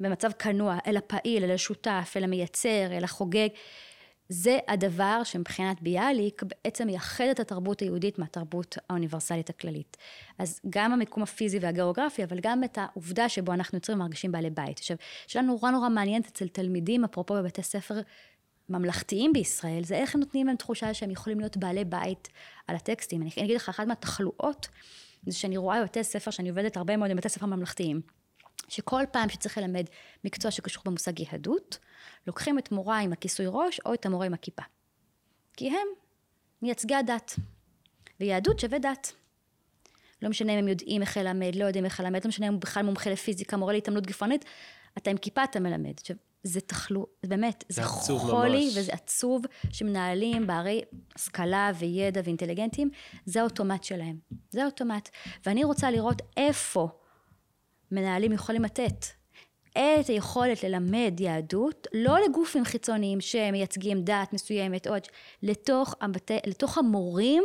במצב 0.00 0.32
כנוע, 0.32 0.78
אלא 0.86 1.00
פעיל, 1.06 1.44
אלא 1.44 1.56
שותף, 1.56 2.12
אלא 2.16 2.26
מייצר, 2.26 2.86
אלא 2.92 3.06
חוגג. 3.06 3.48
זה 4.32 4.58
הדבר 4.68 5.20
שמבחינת 5.24 5.82
ביאליק 5.82 6.42
בעצם 6.42 6.86
מייחד 6.86 7.24
את 7.30 7.40
התרבות 7.40 7.80
היהודית 7.80 8.18
מהתרבות 8.18 8.78
האוניברסלית 8.90 9.50
הכללית. 9.50 9.96
אז 10.38 10.60
גם 10.70 10.92
המיקום 10.92 11.22
הפיזי 11.22 11.58
והגיאוגרפי, 11.58 12.24
אבל 12.24 12.40
גם 12.42 12.64
את 12.64 12.78
העובדה 12.78 13.28
שבו 13.28 13.52
אנחנו 13.52 13.76
יוצרים 13.76 13.98
ומרגישים 13.98 14.32
בעלי 14.32 14.50
בית. 14.50 14.78
עכשיו, 14.78 14.96
שאלה 15.26 15.44
נורא 15.44 15.70
נורא 15.70 15.88
מעניינת 15.88 16.26
אצל 16.26 16.48
תלמידים, 16.48 17.04
אפרופו 17.04 17.34
בבתי 17.34 17.62
ספר 17.62 18.00
ממלכתיים 18.68 19.32
בישראל, 19.32 19.84
זה 19.84 19.94
איך 19.94 20.14
הם 20.14 20.20
נותנים 20.20 20.46
להם 20.46 20.56
תחושה 20.56 20.94
שהם 20.94 21.10
יכולים 21.10 21.40
להיות 21.40 21.56
בעלי 21.56 21.84
בית 21.84 22.28
על 22.66 22.76
הטקסטים. 22.76 23.22
אני 23.22 23.30
אגיד 23.38 23.56
לך, 23.56 23.68
אחת 23.68 23.86
מהתחלואות, 23.86 24.68
זה 25.26 25.38
שאני 25.38 25.56
רואה 25.56 25.80
בבתי 25.80 26.04
ספר, 26.04 26.30
שאני 26.30 26.48
עובדת 26.48 26.76
הרבה 26.76 26.96
מאוד 26.96 27.10
עם 27.10 27.16
בתי 27.16 27.28
ספר 27.28 27.46
ממלכתיים. 27.46 28.19
שכל 28.68 29.02
פעם 29.12 29.28
שצריך 29.28 29.58
ללמד 29.58 29.84
מקצוע 30.24 30.50
שקשור 30.50 30.82
במושג 30.86 31.20
יהדות, 31.20 31.78
לוקחים 32.26 32.58
את 32.58 32.72
מורה 32.72 32.98
עם 32.98 33.12
הכיסוי 33.12 33.46
ראש 33.48 33.80
או 33.86 33.94
את 33.94 34.06
המורה 34.06 34.26
עם 34.26 34.34
הכיפה. 34.34 34.62
כי 35.56 35.68
הם 35.68 35.86
מייצגי 36.62 36.94
הדת. 36.94 37.36
ויהדות 38.20 38.60
שווה 38.60 38.78
דת. 38.78 39.12
לא 40.22 40.28
משנה 40.28 40.52
אם 40.52 40.58
הם 40.58 40.68
יודעים 40.68 41.02
איך 41.02 41.16
ללמד, 41.16 41.54
לא 41.54 41.64
יודעים 41.64 41.84
איך 41.84 42.00
ללמד, 42.00 42.24
לא 42.24 42.28
משנה 42.28 42.48
אם 42.48 42.52
הוא 42.52 42.60
בכלל 42.60 42.82
מומחה 42.82 43.10
לפיזיקה, 43.10 43.56
מורה 43.56 43.72
להתעמלות 43.72 44.06
גפנית, 44.06 44.44
אתה 44.98 45.10
עם 45.10 45.16
כיפה 45.16 45.44
אתה 45.44 45.60
מלמד. 45.60 45.92
עכשיו, 46.00 46.16
זה 46.42 46.60
תחלו, 46.60 47.06
באמת, 47.26 47.64
זה, 47.68 47.82
זה 47.82 47.88
חולי 48.18 48.64
ממש. 48.64 48.76
וזה 48.76 48.92
עצוב 48.92 49.42
שמנהלים 49.72 50.46
בערי 50.46 50.82
השכלה 51.16 51.70
וידע 51.78 52.20
ואינטליגנטים, 52.24 52.90
זה 53.24 53.40
האוטומט 53.40 53.84
שלהם. 53.84 54.18
זה 54.50 54.62
האוטומט. 54.62 55.08
ואני 55.46 55.64
רוצה 55.64 55.90
לראות 55.90 56.22
איפה 56.36 56.88
מנהלים 57.92 58.32
יכולים 58.32 58.62
לתת 58.62 59.06
את 59.72 60.06
היכולת 60.08 60.64
ללמד 60.64 61.14
יהדות, 61.20 61.86
לא 61.92 62.18
לגופים 62.28 62.64
חיצוניים 62.64 63.20
שמייצגים 63.20 64.02
דת 64.02 64.32
מסוימת, 64.32 64.86
עוד, 64.86 65.02
לתוך, 65.42 65.94
הבתי, 66.00 66.36
לתוך 66.46 66.78
המורים 66.78 67.44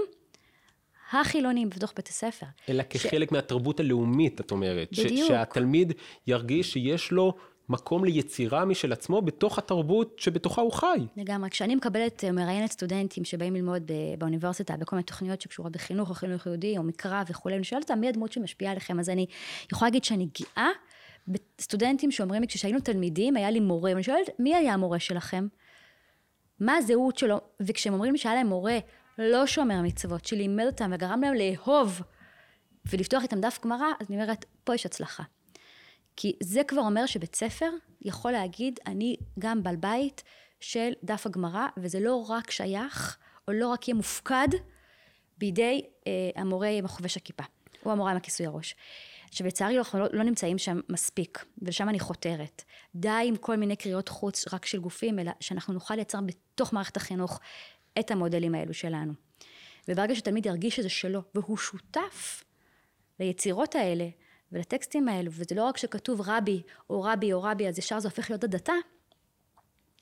החילונים 1.11 1.69
בתוך 1.69 1.93
בית 1.95 2.07
הספר. 2.07 2.45
אלא 2.69 2.83
כחלק 2.89 3.29
ש... 3.29 3.31
מהתרבות 3.31 3.79
הלאומית, 3.79 4.39
את 4.41 4.51
אומרת. 4.51 4.89
בדיוק. 4.91 5.25
ש- 5.25 5.27
שהתלמיד 5.27 5.93
ירגיש 6.27 6.73
שיש 6.73 7.11
לו 7.11 7.33
מקום 7.69 8.05
ליצירה 8.05 8.65
משל 8.65 8.93
עצמו 8.93 9.22
בתוך 9.22 9.57
התרבות 9.57 10.19
שבתוכה 10.19 10.62
הוא 10.62 10.72
חי. 10.72 11.07
לגמרי. 11.17 11.50
כשאני 11.50 11.75
מקבלת, 11.75 12.24
אה, 12.24 12.31
מראיינת 12.31 12.72
סטודנטים 12.72 13.25
שבאים 13.25 13.55
ללמוד 13.55 13.91
באוניברסיטה, 14.17 14.77
בכל 14.77 14.95
מיני 14.95 15.03
תוכניות 15.03 15.41
שקשורות 15.41 15.72
בחינוך, 15.72 16.10
או 16.10 16.15
חינוך 16.15 16.45
יהודי, 16.45 16.77
או 16.77 16.84
מקרא 16.84 17.24
וכולי, 17.29 17.55
אני 17.55 17.63
שואלת 17.63 17.89
אותם 17.89 18.00
מי 18.00 18.10
הדמות 18.10 18.31
שמשפיעה 18.31 18.72
עליכם, 18.72 19.00
אז 19.00 19.10
אני 19.10 19.25
יכולה 19.72 19.89
להגיד 19.89 20.03
שאני 20.03 20.27
גאה 20.39 20.69
בסטודנטים 21.27 22.12
שאומרים 22.12 22.41
לי, 22.41 22.48
כשהיינו 22.48 22.79
תלמידים, 22.79 23.38
היה 23.38 23.51
לי 23.51 23.60
מורה, 23.60 23.91
ואני 23.91 24.03
שואלת, 24.03 24.29
מי 24.39 24.55
היה 24.55 24.74
המורה 24.74 25.00
שלכם? 25.00 25.48
מה 26.60 26.75
הזהות 26.75 27.17
שלו? 27.17 27.41
וכשהם 27.60 27.93
אומרים 27.93 28.12
לי 28.12 28.17
שהיה 28.17 28.36
להם 28.36 28.48
מורה 28.48 28.77
לא 29.17 29.48
שומר 29.48 29.81
מצוות, 29.81 30.25
שלימד 30.25 30.65
אותם 30.65 30.91
וגרם 30.93 31.22
להם 31.22 31.34
לאהוב 31.34 32.01
ולפתוח 32.91 33.24
איתם 33.24 33.41
דף 33.41 33.60
גמרא, 33.63 33.88
אז 34.00 34.07
אני 34.10 34.22
אומרת, 34.22 34.45
פה 34.63 34.75
יש 34.75 34.86
הצלחה. 34.86 35.24
כי 36.15 36.36
זה 36.43 36.62
כבר 36.67 36.81
אומר 36.81 37.05
שבית 37.05 37.36
ספר 37.36 37.69
יכול 38.01 38.31
להגיד, 38.31 38.79
אני 38.88 39.15
גם 39.39 39.63
בעל 39.63 39.75
בית 39.75 40.24
של 40.60 40.91
דף 41.03 41.25
הגמרא, 41.25 41.67
וזה 41.77 42.00
לא 42.00 42.25
רק 42.29 42.51
שייך, 42.51 43.17
או 43.48 43.53
לא 43.53 43.67
רק 43.67 43.88
יהיה 43.88 43.95
מופקד 43.95 44.48
בידי 45.38 45.81
אה, 46.07 46.12
המורה 46.36 46.69
עם 46.69 46.86
החובש 46.86 47.17
הכיפה, 47.17 47.43
או 47.86 47.91
המורה 47.91 48.12
עם 48.12 48.17
הכיסוי 48.17 48.45
הראש. 48.45 48.75
עכשיו 49.29 49.48
לצערי 49.48 49.77
אנחנו 49.77 50.00
לא, 50.00 50.07
לא 50.12 50.24
נמצאים 50.24 50.57
שם 50.57 50.79
מספיק, 50.89 51.45
ולשם 51.62 51.89
אני 51.89 52.00
חותרת. 52.00 52.63
די 52.95 53.24
עם 53.25 53.36
כל 53.36 53.55
מיני 53.55 53.75
קריאות 53.75 54.10
חוץ 54.10 54.53
רק 54.53 54.65
של 54.65 54.79
גופים, 54.79 55.19
אלא 55.19 55.31
שאנחנו 55.39 55.74
נוכל 55.74 55.95
לייצר 55.95 56.19
בתוך 56.22 56.74
מערכת 56.74 56.98
החינוך 56.98 57.39
את 58.00 58.12
המודלים 58.12 58.55
האלו 58.55 58.74
שלנו. 58.74 59.13
וברגע 59.88 60.15
שתלמיד 60.15 60.45
ירגיש 60.45 60.75
שזה 60.75 60.89
שלו, 60.89 61.22
והוא 61.36 61.57
שותף 61.57 62.43
ליצירות 63.19 63.75
האלה, 63.75 64.07
ולטקסטים 64.55 65.07
האלו, 65.07 65.31
וזה 65.31 65.55
לא 65.55 65.63
רק 65.63 65.77
שכתוב 65.77 66.21
רבי, 66.25 66.62
או 66.89 67.01
רבי, 67.01 67.33
או 67.33 67.43
רבי, 67.43 67.67
אז 67.67 67.79
ישר 67.79 68.00
זה 68.00 68.07
הופך 68.07 68.29
להיות 68.29 68.43
הדתה, 68.43 68.74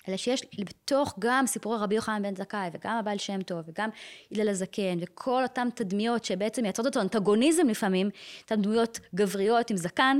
אלא 0.08 0.18
שיש 0.18 0.46
בתוך 0.60 1.16
גם 1.20 1.48
סיפורי 1.48 1.78
רבי 1.78 1.96
יוחנן 1.96 2.22
בן 2.24 2.36
זכאי, 2.36 2.70
וגם 2.74 2.98
הבעל 2.98 3.18
שם 3.18 3.42
טוב, 3.42 3.60
וגם 3.68 3.90
הלל 4.32 4.50
הזקן, 4.50 4.98
וכל 5.02 5.44
אותן 5.44 5.70
תדמיות 5.76 6.26
שבעצם 6.26 6.62
מייצרות 6.62 6.86
אותו 6.86 7.02
אנטגוניזם 7.02 7.68
לפעמים, 7.68 8.10
אותן 8.42 8.62
דמויות 8.62 9.00
גבריות 9.16 9.70
עם 9.70 9.78
זקן, 9.78 10.20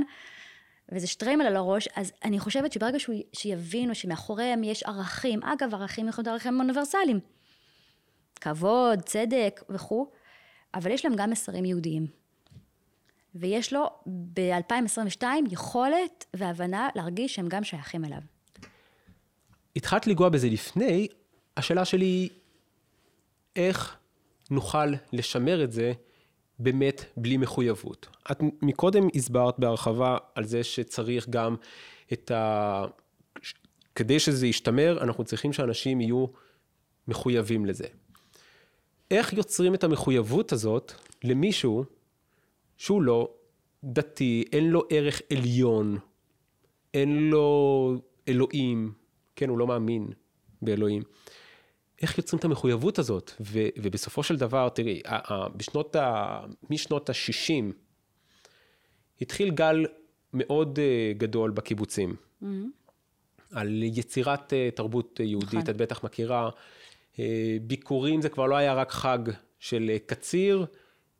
וזה 0.92 1.06
שטריימל 1.06 1.46
על 1.46 1.56
הראש, 1.56 1.88
אז 1.96 2.12
אני 2.24 2.38
חושבת 2.38 2.72
שברגע 2.72 2.98
שהוא, 2.98 3.16
שיבינו 3.32 3.94
שמאחוריהם 3.94 4.64
יש 4.64 4.82
ערכים, 4.82 5.42
אגב, 5.42 5.74
ערכים 5.74 6.08
יכולים 6.08 6.26
להיות 6.26 6.42
ערכים 6.42 6.60
אוניברסליים, 6.60 7.20
כבוד, 8.40 9.02
צדק 9.02 9.60
וכו', 9.68 10.10
אבל 10.74 10.90
יש 10.90 11.04
להם 11.04 11.14
גם 11.16 11.30
מסרים 11.30 11.64
יהודיים. 11.64 12.23
ויש 13.34 13.72
לו 13.72 13.90
ב-2022 14.06 15.24
יכולת 15.50 16.24
והבנה 16.34 16.88
להרגיש 16.94 17.34
שהם 17.34 17.48
גם 17.48 17.64
שייכים 17.64 18.04
אליו. 18.04 18.20
התחלת 19.76 20.06
לנגוע 20.06 20.28
בזה 20.28 20.48
לפני, 20.48 21.08
השאלה 21.56 21.84
שלי 21.84 22.04
היא, 22.04 22.30
איך 23.56 23.96
נוכל 24.50 24.92
לשמר 25.12 25.64
את 25.64 25.72
זה 25.72 25.92
באמת 26.58 27.04
בלי 27.16 27.36
מחויבות? 27.36 28.06
את 28.30 28.40
מקודם 28.62 29.08
הסברת 29.14 29.58
בהרחבה 29.58 30.16
על 30.34 30.44
זה 30.44 30.64
שצריך 30.64 31.28
גם 31.28 31.56
את 32.12 32.30
ה... 32.30 32.84
כדי 33.94 34.18
שזה 34.20 34.46
ישתמר, 34.46 34.98
אנחנו 35.02 35.24
צריכים 35.24 35.52
שאנשים 35.52 36.00
יהיו 36.00 36.26
מחויבים 37.08 37.66
לזה. 37.66 37.86
איך 39.10 39.32
יוצרים 39.32 39.74
את 39.74 39.84
המחויבות 39.84 40.52
הזאת 40.52 40.92
למישהו 41.24 41.84
שהוא 42.76 43.02
לא 43.02 43.34
דתי, 43.84 44.44
אין 44.52 44.70
לו 44.70 44.82
ערך 44.90 45.22
עליון, 45.32 45.98
אין 46.94 47.30
לו 47.30 47.96
אלוהים, 48.28 48.92
כן, 49.36 49.48
הוא 49.48 49.58
לא 49.58 49.66
מאמין 49.66 50.08
באלוהים. 50.62 51.02
איך 52.02 52.18
יוצרים 52.18 52.38
את 52.38 52.44
המחויבות 52.44 52.98
הזאת? 52.98 53.32
ו, 53.40 53.58
ובסופו 53.76 54.22
של 54.22 54.36
דבר, 54.36 54.68
תראי, 54.68 55.02
בשנות 55.56 55.96
ה... 55.96 56.40
משנות 56.70 57.10
ה-60 57.10 57.72
התחיל 59.20 59.50
גל 59.50 59.86
מאוד 60.32 60.78
אה, 60.78 61.12
גדול 61.16 61.50
בקיבוצים. 61.50 62.16
Mm-hmm. 62.42 62.46
על 63.52 63.82
יצירת 63.82 64.52
אה, 64.52 64.68
תרבות 64.74 65.20
יהודית, 65.20 65.54
נכון. 65.54 65.70
את 65.70 65.76
בטח 65.76 66.04
מכירה. 66.04 66.50
אה, 67.18 67.56
ביקורים 67.62 68.22
זה 68.22 68.28
כבר 68.28 68.46
לא 68.46 68.56
היה 68.56 68.74
רק 68.74 68.90
חג 68.90 69.18
של 69.58 69.96
קציר, 70.06 70.66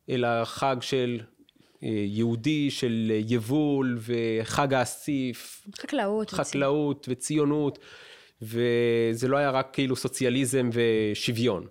אלא 0.09 0.45
חג 0.45 0.77
של 0.81 1.21
יהודי, 2.07 2.71
של 2.71 3.13
יבול 3.27 3.99
וחג 4.01 4.75
האסיף. 4.75 5.67
חקלאות. 5.77 6.31
חקלאות 6.31 7.07
וציונות. 7.11 7.79
וזה 8.43 9.29
לא 9.29 9.37
היה 9.37 9.51
רק 9.51 9.69
כאילו 9.73 9.97
סוציאליזם 9.97 10.71
ושוויון. 10.73 11.67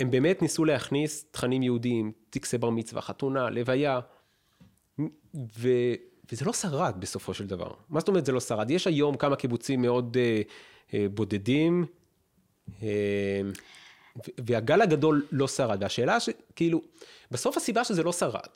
הם 0.00 0.10
באמת 0.10 0.42
ניסו 0.42 0.64
להכניס 0.64 1.26
תכנים 1.30 1.62
יהודיים, 1.62 2.12
טקסי 2.30 2.58
בר 2.58 2.70
מצווה, 2.70 3.02
חתונה, 3.02 3.50
לוויה, 3.50 4.00
ו... 5.58 5.68
וזה 6.32 6.44
לא 6.44 6.52
שרד 6.52 6.94
בסופו 6.98 7.34
של 7.34 7.46
דבר. 7.46 7.70
מה 7.88 8.00
זאת 8.00 8.08
אומרת 8.08 8.26
זה 8.26 8.32
לא 8.32 8.40
שרד? 8.40 8.70
יש 8.70 8.86
היום 8.86 9.16
כמה 9.16 9.36
קיבוצים 9.36 9.82
מאוד 9.82 10.16
אה, 10.20 10.42
אה, 10.94 11.06
בודדים, 11.14 11.86
אה, 12.82 12.88
והגל 14.38 14.82
הגדול 14.82 15.26
לא 15.32 15.48
שרד. 15.48 15.78
והשאלה 15.82 16.20
שכאילו, 16.20 16.82
בסוף 17.30 17.56
הסיבה 17.56 17.84
שזה 17.84 18.02
לא 18.02 18.12
שרד. 18.12 18.48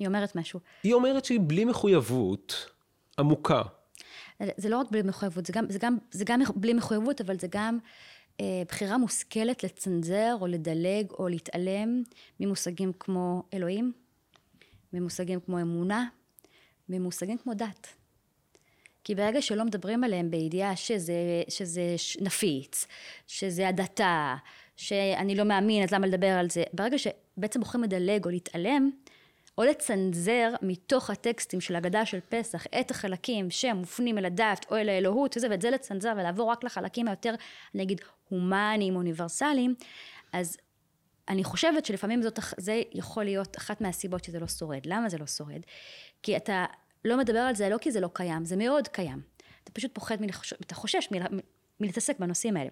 היא 0.00 0.08
אומרת 0.08 0.36
משהו. 0.36 0.60
היא 0.82 0.94
אומרת 0.94 1.24
שהיא 1.24 1.40
בלי 1.42 1.64
מחויבות 1.64 2.66
עמוקה 3.18 3.62
זה 4.56 4.68
לא 4.68 4.78
רק 4.78 4.90
בלי 4.90 5.02
מחויבות, 5.02 5.46
זה 5.46 5.52
גם, 5.52 5.64
זה 5.68 5.78
גם, 5.78 5.98
זה 6.10 6.24
גם 6.24 6.40
בלי 6.56 6.72
מחויבות, 6.72 7.20
אבל 7.20 7.38
זה 7.38 7.46
גם 7.50 7.78
אה, 8.40 8.62
בחירה 8.68 8.98
מושכלת 8.98 9.64
לצנזר 9.64 10.36
או 10.40 10.46
לדלג 10.46 11.10
או 11.10 11.28
להתעלם 11.28 12.02
ממושגים 12.40 12.92
כמו 13.00 13.42
אלוהים, 13.54 13.92
ממושגים 14.92 15.40
כמו 15.40 15.60
אמונה, 15.60 16.08
ממושגים 16.88 17.38
כמו 17.38 17.54
דת. 17.54 17.86
כי 19.04 19.14
ברגע 19.14 19.42
שלא 19.42 19.64
מדברים 19.64 20.04
עליהם 20.04 20.30
בידיעה 20.30 20.76
שזה, 20.76 21.14
שזה 21.48 21.94
נפיץ, 22.20 22.86
שזה 23.26 23.68
הדתה, 23.68 24.36
שאני 24.76 25.34
לא 25.34 25.44
מאמין, 25.44 25.82
אז 25.82 25.92
למה 25.92 26.06
לדבר 26.06 26.26
על 26.26 26.50
זה? 26.50 26.62
ברגע 26.72 26.96
שבעצם 26.98 27.60
בוחרים 27.60 27.84
לדלג 27.84 28.24
או 28.24 28.30
להתעלם, 28.30 28.90
או 29.60 29.64
לצנזר 29.64 30.52
מתוך 30.62 31.10
הטקסטים 31.10 31.60
של 31.60 31.76
הגדה 31.76 32.06
של 32.06 32.18
פסח 32.28 32.66
את 32.80 32.90
החלקים 32.90 33.50
שמופנים 33.50 34.18
אל 34.18 34.24
הדת 34.24 34.66
או 34.70 34.76
אל 34.76 34.88
האלוהות 34.88 35.36
וזה, 35.36 35.46
ואת 35.50 35.62
זה 35.62 35.70
לצנזר 35.70 36.12
ולעבור 36.16 36.50
רק 36.50 36.64
לחלקים 36.64 37.08
היותר, 37.08 37.34
אני 37.74 37.82
אגיד, 37.82 38.00
הומניים, 38.28 38.96
אוניברסליים, 38.96 39.74
אז 40.32 40.56
אני 41.28 41.44
חושבת 41.44 41.84
שלפעמים 41.84 42.22
זאת, 42.22 42.38
זה 42.56 42.82
יכול 42.92 43.24
להיות 43.24 43.58
אחת 43.58 43.80
מהסיבות 43.80 44.24
שזה 44.24 44.40
לא 44.40 44.46
שורד. 44.46 44.86
למה 44.86 45.08
זה 45.08 45.18
לא 45.18 45.26
שורד? 45.26 45.60
כי 46.22 46.36
אתה 46.36 46.64
לא 47.04 47.18
מדבר 47.18 47.38
על 47.38 47.54
זה 47.54 47.68
לא 47.68 47.78
כי 47.78 47.90
זה 47.90 48.00
לא 48.00 48.08
קיים, 48.12 48.44
זה 48.44 48.56
מאוד 48.56 48.88
קיים. 48.88 49.20
אתה 49.64 49.72
פשוט 49.72 49.94
פוחד, 49.94 50.20
מלחש... 50.20 50.52
אתה 50.52 50.74
חושש. 50.74 51.08
מלהתעסק 51.80 52.18
בנושאים 52.18 52.56
האלה. 52.56 52.70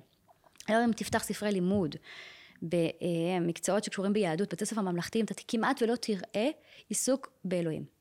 היום 0.68 0.82
אם 0.82 0.92
תפתח 0.92 1.22
ספרי 1.24 1.52
לימוד 1.52 1.96
במקצועות 2.62 3.84
שקשורים 3.84 4.12
ביהדות, 4.12 4.52
בתי 4.52 4.66
ספר 4.66 4.80
ממלכתיים, 4.80 5.24
אתה 5.24 5.34
כמעט 5.48 5.82
ולא 5.82 5.94
תראה 5.96 6.48
עיסוק 6.88 7.30
באלוהים. 7.44 7.98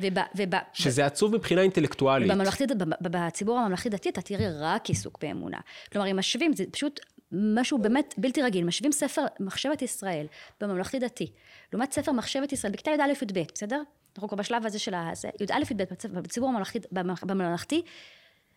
ובא, 0.00 0.22
ובא, 0.34 0.58
שזה 0.72 1.02
ב... 1.02 1.06
עצוב 1.06 1.34
מבחינה 1.36 1.62
אינטלקטואלית. 1.62 2.30
בממלכתית, 2.30 2.70
בציבור 3.00 3.58
הממלכתי 3.58 3.88
דתי 3.88 4.08
אתה 4.08 4.22
תראה 4.22 4.48
רק 4.60 4.88
עיסוק 4.88 5.18
באמונה. 5.22 5.58
כלומר, 5.92 6.10
אם 6.10 6.18
משווים, 6.18 6.52
זה 6.52 6.64
פשוט 6.70 7.00
משהו 7.32 7.78
באמת 7.78 8.14
בלתי 8.18 8.42
רגיל, 8.42 8.64
משווים 8.64 8.92
ספר 8.92 9.22
מחשבת 9.40 9.82
ישראל 9.82 10.26
בממלכתי 10.60 10.98
דתי, 10.98 11.32
לעומת 11.72 11.92
ספר 11.92 12.12
מחשבת 12.12 12.52
ישראל 12.52 12.72
בכיתה 12.72 12.90
י"א 12.90 13.24
י"ב, 13.24 13.42
בסדר? 13.54 13.82
אנחנו 14.16 14.28
כבר 14.28 14.36
בשלב 14.36 14.66
הזה 14.66 14.78
של 14.78 14.94
ה... 14.94 15.12
י"א 15.40 15.72
י"ב 15.72 15.82
בציבור 16.20 16.48
הממלכתי, 16.48 16.78
בממלכתי, 17.22 17.82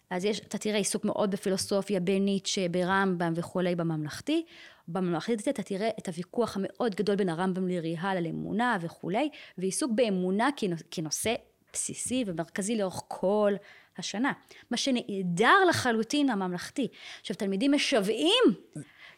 אז 0.10 0.26
יש, 0.26 0.40
אתה 0.40 0.58
תראה 0.58 0.78
עיסוק 0.78 1.06
מאוד 1.06 1.32
בפילוסופיה, 1.32 2.00
בניטשה, 2.00 2.70
ברמב"ם 2.70 3.34
וכולי 3.36 3.76
בממלכתי. 3.76 4.46
בממלכתית 4.88 5.48
אתה 5.48 5.64
תראה 5.64 5.90
את 6.00 6.08
הוויכוח 6.08 6.58
המאוד 6.58 6.96
גדול 6.96 7.16
בין 7.16 7.30
הרמב"ם 7.30 7.68
לריה"ל 7.68 8.18
על 8.18 8.28
אמונה 8.28 8.78
וכולי, 8.82 9.30
ועיסוק 9.58 9.92
באמונה 9.96 10.50
כנושא 10.92 11.36
בסיסי 11.74 12.24
ומרכזי 12.28 12.78
לאורך 12.78 13.02
כל 13.08 13.54
השנה. 13.98 14.32
מה 14.72 14.78
שנעדר 14.78 15.66
לחלוטין 15.70 16.30
הממלכתי. 16.30 16.88
עכשיו, 17.22 17.36
תלמידים 17.36 17.72
משוועים 17.72 18.44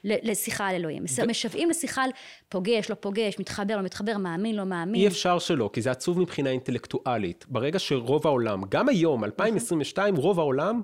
לשיחה 0.03 0.67
על 0.67 0.75
אלוהים. 0.75 1.03
ו... 1.17 1.27
משוועים 1.27 1.69
לשיחה 1.69 2.03
על 2.03 2.09
פוגש, 2.49 2.89
לא 2.89 2.95
פוגש, 2.95 3.39
מתחבר, 3.39 3.77
לא 3.77 3.81
מתחבר, 3.81 4.17
מאמין, 4.17 4.55
לא 4.55 4.63
מאמין. 4.63 5.01
אי 5.01 5.07
אפשר 5.07 5.39
שלא, 5.39 5.69
כי 5.73 5.81
זה 5.81 5.91
עצוב 5.91 6.19
מבחינה 6.19 6.49
אינטלקטואלית. 6.49 7.45
ברגע 7.49 7.79
שרוב 7.79 8.27
העולם, 8.27 8.61
גם 8.69 8.89
היום, 8.89 9.23
2022, 9.23 10.15
רוב 10.15 10.39
העולם 10.39 10.81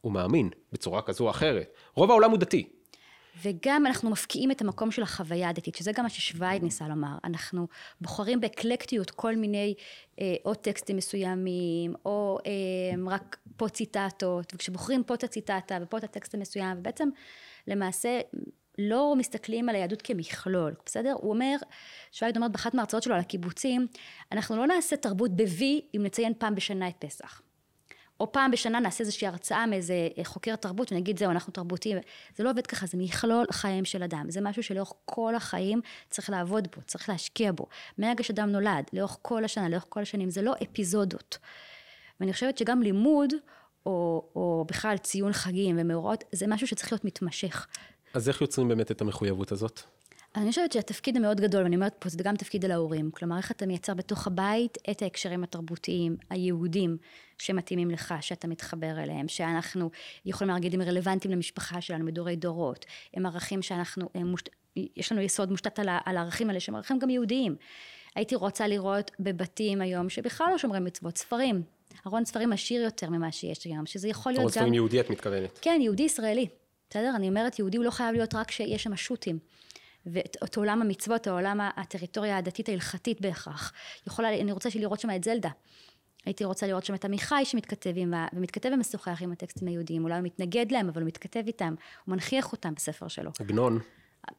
הוא 0.00 0.12
מאמין, 0.12 0.50
בצורה 0.72 1.02
כזו 1.02 1.24
או 1.24 1.30
אחרת. 1.30 1.74
רוב 1.94 2.10
העולם 2.10 2.30
הוא 2.30 2.38
דתי. 2.38 2.68
וגם 3.42 3.86
אנחנו 3.86 4.10
מפקיעים 4.10 4.50
את 4.50 4.60
המקום 4.60 4.90
של 4.90 5.02
החוויה 5.02 5.48
הדתית, 5.48 5.74
שזה 5.74 5.92
גם 5.92 6.04
מה 6.04 6.10
ששווייד 6.10 6.62
ניסה 6.62 6.88
לומר. 6.88 7.16
אנחנו 7.24 7.66
בוחרים 8.00 8.40
באקלקטיות 8.40 9.10
כל 9.10 9.36
מיני 9.36 9.74
אה, 10.20 10.34
או 10.44 10.54
טקסטים 10.54 10.96
מסוימים, 10.96 11.94
או 12.04 12.38
אה, 12.46 13.12
רק 13.14 13.36
פה 13.56 13.68
ציטטות, 13.68 14.52
וכשבוחרים 14.54 15.04
פה 15.04 15.14
את 15.14 15.24
הציטטה 15.24 15.78
ופה 15.82 15.98
את 15.98 16.04
הטקסט 16.04 16.34
המסוים, 16.34 16.78
ובעצם 16.78 17.08
למעשה 17.68 18.20
לא 18.78 19.14
מסתכלים 19.16 19.68
על 19.68 19.74
היהדות 19.74 20.02
כמכלול, 20.02 20.74
בסדר? 20.86 21.12
הוא 21.12 21.30
אומר, 21.32 21.56
שווייד 22.12 22.36
אומר 22.36 22.48
באחת 22.48 22.74
מההרצאות 22.74 23.02
שלו 23.02 23.14
על 23.14 23.20
הקיבוצים, 23.20 23.86
אנחנו 24.32 24.56
לא 24.56 24.66
נעשה 24.66 24.96
תרבות 24.96 25.36
ב-V 25.36 25.62
אם 25.96 26.02
נציין 26.02 26.32
פעם 26.38 26.54
בשנה 26.54 26.88
את 26.88 26.94
פסח. 26.98 27.42
או 28.20 28.32
פעם 28.32 28.50
בשנה 28.50 28.80
נעשה 28.80 29.04
איזושהי 29.04 29.26
הרצאה 29.26 29.66
מאיזה 29.66 30.08
חוקר 30.24 30.56
תרבות 30.56 30.92
ונגיד 30.92 31.18
זהו 31.18 31.30
אנחנו 31.30 31.52
תרבותיים, 31.52 31.98
זה 32.36 32.44
לא 32.44 32.50
עובד 32.50 32.66
ככה, 32.66 32.86
זה 32.86 32.98
מכלול 32.98 33.46
חיים 33.52 33.84
של 33.84 34.02
אדם, 34.02 34.24
זה 34.28 34.40
משהו 34.40 34.62
שלאורך 34.62 34.92
כל 35.04 35.34
החיים 35.34 35.80
צריך 36.10 36.30
לעבוד 36.30 36.68
בו, 36.76 36.82
צריך 36.82 37.08
להשקיע 37.08 37.52
בו, 37.52 37.66
מהרגע 37.98 38.24
שאדם 38.24 38.52
נולד, 38.52 38.84
לאורך 38.92 39.18
כל 39.22 39.44
השנה, 39.44 39.68
לאורך 39.68 39.86
כל 39.88 40.00
השנים, 40.00 40.30
זה 40.30 40.42
לא 40.42 40.54
אפיזודות. 40.62 41.38
ואני 42.20 42.32
חושבת 42.32 42.58
שגם 42.58 42.82
לימוד, 42.82 43.32
או, 43.86 44.28
או 44.36 44.64
בכלל 44.68 44.96
ציון 44.96 45.32
חגים 45.32 45.76
ומאורעות, 45.78 46.24
זה 46.32 46.46
משהו 46.46 46.66
שצריך 46.66 46.92
להיות 46.92 47.04
מתמשך. 47.04 47.66
אז 48.14 48.28
איך 48.28 48.40
יוצרים 48.40 48.68
באמת 48.68 48.90
את 48.90 49.00
המחויבות 49.00 49.52
הזאת? 49.52 49.80
אני 50.36 50.48
חושבת 50.48 50.72
שהתפקיד 50.72 51.16
המאוד 51.16 51.40
גדול, 51.40 51.62
ואני 51.62 51.76
אומרת 51.76 51.94
פה, 51.98 52.08
זה 52.08 52.18
גם 52.22 52.36
תפקיד 52.36 52.64
על 52.64 52.70
ההורים. 52.70 53.10
כלומר, 53.10 53.36
איך 53.36 53.50
אתה 53.50 53.66
מייצר 53.66 53.94
בתוך 53.94 54.26
הבית 54.26 54.78
את 54.90 55.02
ההקשרים 55.02 55.44
התרבותיים, 55.44 56.16
היהודים, 56.30 56.96
שמתאימים 57.38 57.90
לך, 57.90 58.14
שאתה 58.20 58.48
מתחבר 58.48 59.02
אליהם, 59.02 59.28
שאנחנו 59.28 59.90
יכולים 60.24 60.54
להגיד, 60.54 60.74
הם 60.74 60.82
רלוונטיים 60.82 61.34
למשפחה 61.34 61.80
שלנו, 61.80 62.04
מדורי 62.04 62.36
דורות. 62.36 62.86
הם 63.14 63.26
ערכים 63.26 63.62
שאנחנו, 63.62 64.08
הם 64.14 64.26
מושת, 64.26 64.48
יש 64.96 65.12
לנו 65.12 65.20
יסוד 65.20 65.50
מושתת 65.50 65.78
על, 65.78 65.88
על 66.04 66.16
הערכים 66.16 66.48
האלה, 66.48 66.60
שהם 66.60 66.74
ערכים 66.74 66.98
גם 66.98 67.10
יהודיים. 67.10 67.56
הייתי 68.14 68.34
רוצה 68.34 68.66
לראות 68.66 69.10
בבתים 69.20 69.80
היום, 69.80 70.08
שבכלל 70.08 70.46
לא 70.52 70.58
שומרים 70.58 70.84
מצוות, 70.84 71.18
ספרים. 71.18 71.62
ארון 72.06 72.24
ספרים 72.24 72.52
עשיר 72.52 72.82
יותר 72.82 73.10
ממה 73.10 73.32
שיש 73.32 73.64
היום, 73.64 73.86
שזה 73.86 74.08
יכול 74.08 74.32
להיות 74.32 74.40
ארון 74.40 74.50
גם... 74.50 74.54
ספרים 74.54 74.74
יהודי 74.74 75.00
את 75.00 75.10
מתכוונת. 75.10 75.58
כן, 75.62 75.80
יהודי 75.82 76.02
ישראלי. 76.02 76.48
בסדר? 76.90 77.12
אני 77.16 77.28
אומרת, 77.28 77.58
יהודי 77.58 77.76
הוא 77.76 77.84
לא 77.84 77.90
חייב 77.90 78.12
להיות 78.12 78.34
רק 78.34 78.50
שיש 78.50 78.82
שם 78.82 78.96
שו"תים. 78.96 79.38
ואת 80.06 80.56
עולם 80.56 80.82
המצוות, 80.82 81.26
העולם 81.26 81.60
הטריטוריה 81.76 82.38
הדתית 82.38 82.68
ההלכתית 82.68 83.20
בהכרח. 83.20 83.72
יכולה, 84.06 84.40
אני 84.40 84.52
רוצה 84.52 84.68
לראות 84.74 85.00
שם 85.00 85.10
את 85.16 85.24
זלדה. 85.24 85.50
הייתי 86.24 86.44
רוצה 86.44 86.66
לראות 86.66 86.84
שם 86.84 86.94
את 86.94 87.04
עמיחי 87.04 87.42
שמתכתב 87.44 87.92
עם, 87.96 88.14
ומתכתב 88.32 88.70
ומשוחח 88.72 89.22
עם 89.22 89.32
הטקסטים 89.32 89.68
היהודיים. 89.68 90.04
אולי 90.04 90.14
הוא 90.14 90.22
מתנגד 90.22 90.72
להם, 90.72 90.88
אבל 90.88 91.02
הוא 91.02 91.08
מתכתב 91.08 91.42
איתם. 91.46 91.74
הוא 92.04 92.12
מנכיח 92.12 92.52
אותם 92.52 92.74
בספר 92.74 93.08
שלו. 93.08 93.30
עגנון. 93.40 93.78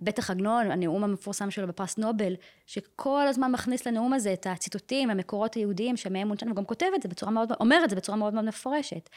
בטח 0.01 0.31
עגנון, 0.31 0.71
הנאום 0.71 1.03
המפורסם 1.03 1.51
שלו 1.51 1.67
בפרס 1.67 1.97
נובל, 1.97 2.35
שכל 2.65 3.27
הזמן 3.27 3.51
מכניס 3.51 3.87
לנאום 3.87 4.13
הזה 4.13 4.33
את 4.33 4.47
הציטוטים, 4.47 5.09
המקורות 5.09 5.53
היהודיים 5.53 5.97
שמהם 5.97 6.29
הוא 6.29 6.37
גם 6.55 6.65
כותב 6.65 6.85
את 6.95 7.01
זה 7.01 7.09
בצורה 7.09 7.31
מאוד, 7.31 7.51
אומר 7.59 7.81
את 7.83 7.89
זה 7.89 7.95
בצורה 7.95 8.17
מאוד 8.17 8.33
מאוד 8.33 8.45
מפורשת. 8.45 9.09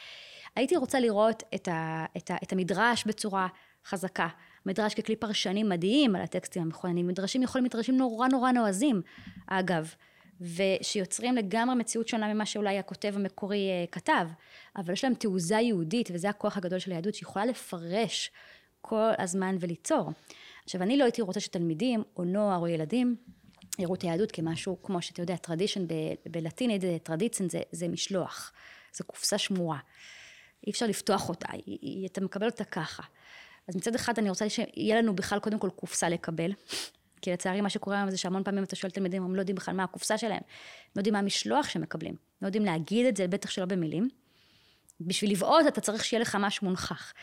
הייתי 0.55 0.75
רוצה 0.75 0.99
לראות 0.99 1.43
את, 1.55 1.67
ה, 1.67 2.05
את, 2.17 2.31
ה, 2.31 2.35
את 2.43 2.53
המדרש 2.53 3.05
בצורה 3.05 3.47
חזקה. 3.85 4.27
מדרש 4.65 4.93
ככלי 4.93 5.15
פרשני 5.15 5.63
מדהים 5.63 6.15
על 6.15 6.21
הטקסטים 6.21 6.61
המכוננים. 6.61 7.07
מדרשים 7.07 7.43
יכולים 7.43 7.65
מדרשים 7.65 7.97
נורא 7.97 8.27
נורא 8.27 8.51
נועזים, 8.51 9.01
אגב, 9.47 9.93
ושיוצרים 10.41 11.35
לגמרי 11.35 11.75
מציאות 11.75 12.07
שונה 12.07 12.33
ממה 12.33 12.45
שאולי 12.45 12.77
הכותב 12.77 13.13
המקורי 13.15 13.57
uh, 13.57 13.91
כתב, 13.91 14.27
אבל 14.75 14.93
יש 14.93 15.03
להם 15.03 15.13
תעוזה 15.13 15.55
יהודית, 15.55 16.09
וזה 16.13 16.29
הכוח 16.29 16.57
הגדול 16.57 16.79
של 16.79 16.91
היהדות, 16.91 17.15
שיכולה 17.15 17.45
לפרש 17.45 18.31
כל 18.81 19.11
הזמן 19.17 19.55
וליצור. 19.59 20.11
עכשיו, 20.67 20.81
אני 20.81 20.97
לא 20.97 21.03
הייתי 21.03 21.21
רוצה 21.21 21.39
שתלמידים, 21.39 22.03
או 22.17 22.23
נוער, 22.23 22.59
או 22.59 22.67
ילדים, 22.67 23.15
יראו 23.79 23.95
את 23.95 24.01
היהדות 24.01 24.31
כמשהו, 24.31 24.83
כמו 24.83 25.01
שאתה 25.01 25.21
יודע, 25.21 25.35
טרדישן 25.35 25.85
בלטינית, 26.25 26.81
טרדיצן 27.03 27.49
זה, 27.49 27.59
זה 27.71 27.87
משלוח, 27.87 28.51
זו 28.93 29.03
קופסה 29.03 29.37
שמורה. 29.37 29.77
אי 30.67 30.71
אפשר 30.71 30.85
לפתוח 30.85 31.29
אותה, 31.29 31.47
אתה 32.05 32.21
מקבל 32.21 32.45
אותה 32.45 32.63
ככה. 32.63 33.03
אז 33.67 33.75
מצד 33.75 33.95
אחד 33.95 34.19
אני 34.19 34.29
רוצה 34.29 34.49
שיהיה 34.49 35.01
לנו 35.01 35.15
בכלל 35.15 35.39
קודם 35.39 35.59
כל 35.59 35.69
קופסה 35.69 36.09
לקבל, 36.09 36.51
כי 37.21 37.31
לצערי 37.31 37.61
מה 37.61 37.69
שקורה 37.69 37.97
היום 37.97 38.09
זה 38.09 38.17
שהמון 38.17 38.43
פעמים 38.43 38.63
אתה 38.63 38.75
שואל 38.75 38.91
תלמידים, 38.91 39.23
הם 39.23 39.35
לא 39.35 39.41
יודעים 39.41 39.55
בכלל 39.55 39.75
מה 39.75 39.83
הקופסה 39.83 40.17
שלהם, 40.17 40.41
לא 40.95 40.99
יודעים 40.99 41.13
מה 41.13 41.19
המשלוח 41.19 41.69
שהם 41.69 41.81
מקבלים, 41.81 42.15
לא 42.41 42.47
יודעים 42.47 42.65
להגיד 42.65 43.05
את 43.05 43.17
זה, 43.17 43.27
בטח 43.27 43.49
שלא 43.49 43.65
במילים. 43.65 44.09
בשביל 45.01 45.31
לבעוט 45.31 45.67
אתה 45.67 45.81
צריך 45.81 46.05
שיהיה 46.05 46.21
לך 46.21 46.37
משהו 46.39 46.67
מונחח. 46.67 47.13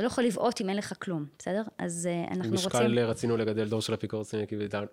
אתה 0.00 0.06
לא 0.06 0.12
יכול 0.12 0.24
לבעוט 0.24 0.60
אם 0.60 0.68
אין 0.68 0.76
לך 0.76 0.92
כלום, 0.98 1.26
בסדר? 1.38 1.62
אז 1.78 2.08
uh, 2.10 2.30
אנחנו 2.30 2.50
במשקל 2.50 2.66
רוצים... 2.66 2.90
במשקל 2.90 3.04
רצינו 3.04 3.36
לגדל 3.36 3.68
דור 3.68 3.80
של 3.82 3.94
אפיקורסים 3.94 4.40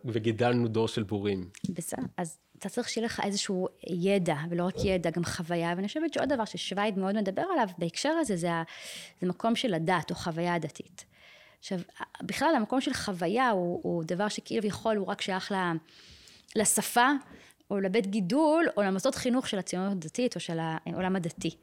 וגידלנו 0.05 0.67
דור 0.67 0.87
של 0.87 1.03
בורים. 1.03 1.49
בסדר, 1.69 2.01
אז 2.17 2.37
אתה 2.57 2.69
צריך 2.69 2.89
שיהיה 2.89 3.05
לך 3.05 3.21
איזשהו 3.23 3.67
ידע, 3.89 4.35
ולא 4.49 4.63
רק 4.63 4.73
ידע, 4.83 5.09
גם 5.09 5.25
חוויה, 5.25 5.73
ואני 5.75 5.87
חושבת 5.87 6.13
שעוד 6.13 6.33
דבר 6.33 6.45
ששווייד 6.45 6.97
מאוד 6.97 7.15
מדבר 7.15 7.41
עליו 7.53 7.67
בהקשר 7.77 8.09
הזה, 8.09 8.35
זה. 8.35 8.49
זה 9.21 9.27
מקום 9.27 9.55
של 9.55 9.73
הדת 9.73 10.11
או 10.11 10.15
חוויה 10.15 10.53
הדתית. 10.53 11.05
עכשיו, 11.59 11.79
בכלל 12.21 12.55
המקום 12.55 12.81
של 12.81 12.93
חוויה 12.93 13.49
הוא, 13.49 13.79
הוא 13.83 14.03
דבר 14.03 14.27
שכאילו 14.27 14.67
יכול, 14.67 14.95
הוא 14.95 15.07
רק 15.07 15.21
שייך 15.21 15.53
לשפה, 16.55 17.09
או 17.71 17.79
לבית 17.79 18.07
גידול, 18.07 18.65
או 18.77 18.81
למוסדות 18.81 19.15
חינוך 19.15 19.47
של 19.47 19.59
הציונות 19.59 19.91
הדתית, 19.91 20.35
או 20.35 20.39
של 20.39 20.57
העולם 20.61 21.15
הדתי. 21.15 21.57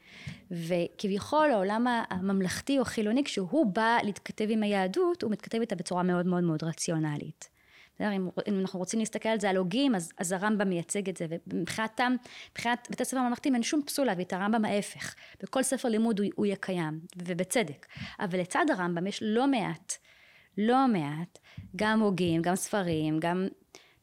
וכביכול 0.50 1.50
העולם 1.50 1.86
הממלכתי 2.10 2.78
או 2.78 2.84
חילוני, 2.84 3.24
כשהוא 3.24 3.66
בא 3.66 3.98
להתכתב 4.02 4.46
עם 4.48 4.62
היהדות, 4.62 5.22
הוא 5.22 5.30
מתכתב 5.30 5.60
איתה 5.60 5.74
בצורה 5.74 6.02
מאוד 6.02 6.26
מאוד 6.26 6.44
מאוד 6.44 6.64
רציונלית. 6.64 7.54
אם, 8.00 8.28
אם 8.48 8.60
אנחנו 8.60 8.78
רוצים 8.78 9.00
להסתכל 9.00 9.28
על 9.28 9.40
זה 9.40 9.50
על 9.50 9.56
הוגים, 9.56 9.94
אז, 9.94 10.12
אז 10.18 10.32
הרמב"ם 10.32 10.68
מייצג 10.68 11.08
את 11.08 11.16
זה, 11.16 11.26
ומבחינתם, 11.46 12.16
מבחינת 12.50 12.88
בתי 12.90 13.04
ספר 13.04 13.20
ממלכתיים 13.20 13.54
אין 13.54 13.62
שום 13.62 13.82
פסול 13.86 14.06
להביא 14.06 14.24
את 14.24 14.32
הרמב"ם 14.32 14.64
ההפך. 14.64 15.14
בכל 15.42 15.62
ספר 15.62 15.88
לימוד 15.88 16.20
הוא, 16.20 16.28
הוא 16.34 16.46
יהיה 16.46 16.56
קיים, 16.56 17.00
ובצדק. 17.16 17.86
אבל 18.20 18.40
לצד 18.40 18.64
הרמב"ם 18.72 19.06
יש 19.06 19.22
לא 19.22 19.46
מעט, 19.46 19.92
לא 20.58 20.88
מעט, 20.88 21.38
גם 21.76 22.00
הוגים, 22.00 22.42
גם 22.42 22.56
ספרים, 22.56 23.20
גם 23.20 23.48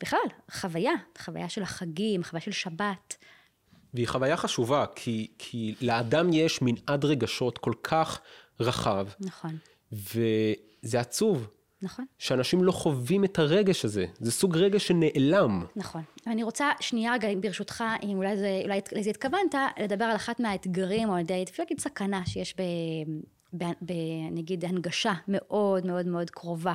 בכלל, 0.01 0.19
חוויה, 0.51 0.91
חוויה 1.17 1.49
של 1.49 1.63
החגים, 1.63 2.23
חוויה 2.23 2.41
של 2.41 2.51
שבת. 2.51 3.15
והיא 3.93 4.07
חוויה 4.07 4.37
חשובה, 4.37 4.85
כי, 4.95 5.31
כי 5.37 5.75
לאדם 5.81 6.33
יש 6.33 6.59
מנעד 6.61 7.05
רגשות 7.05 7.57
כל 7.57 7.73
כך 7.83 8.21
רחב. 8.59 9.07
נכון. 9.19 9.57
וזה 9.91 10.99
עצוב. 10.99 11.47
נכון. 11.81 12.05
שאנשים 12.17 12.63
לא 12.63 12.71
חווים 12.71 13.23
את 13.23 13.39
הרגש 13.39 13.85
הזה. 13.85 14.05
זה 14.19 14.31
סוג 14.31 14.57
רגש 14.57 14.87
שנעלם. 14.87 15.65
נכון. 15.75 16.03
אני 16.27 16.43
רוצה 16.43 16.69
שנייה 16.79 17.13
רגע, 17.13 17.27
ברשותך, 17.41 17.83
אם 18.03 18.17
אולי 18.17 18.37
זה, 18.37 18.61
אולי 18.63 18.79
לזה 18.91 19.09
התכוונת, 19.09 19.55
לדבר 19.79 20.05
על 20.05 20.15
אחת 20.15 20.39
מהאתגרים, 20.39 21.09
או 21.09 21.13
על 21.13 21.19
ידי, 21.19 21.45
אפשר 21.49 21.63
להגיד 21.63 21.79
סכנה 21.79 22.25
שיש 22.25 22.55
ב... 22.57 22.61
ב, 23.53 23.63
ב 23.81 23.91
נגיד 24.31 24.65
הנגשה 24.65 25.13
מאוד 25.27 25.85
מאוד 25.85 26.07
מאוד 26.07 26.29
קרובה 26.29 26.73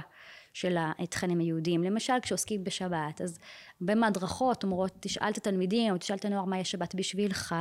של 0.56 0.76
התכנים 0.98 1.38
היהודיים. 1.38 1.84
למשל, 1.84 2.12
כשעוסקים 2.22 2.64
בשבת, 2.64 3.20
אז 3.20 3.38
הרבה 3.80 3.94
מהדרכות 3.94 4.64
אומרות, 4.64 4.92
תשאל 5.00 5.28
את 5.28 5.36
התלמידים, 5.36 5.92
או 5.92 5.98
תשאל 5.98 6.16
את 6.16 6.24
הנוער 6.24 6.44
מה 6.44 6.58
יש 6.58 6.70
שבת 6.70 6.94
בשבילך, 6.94 7.54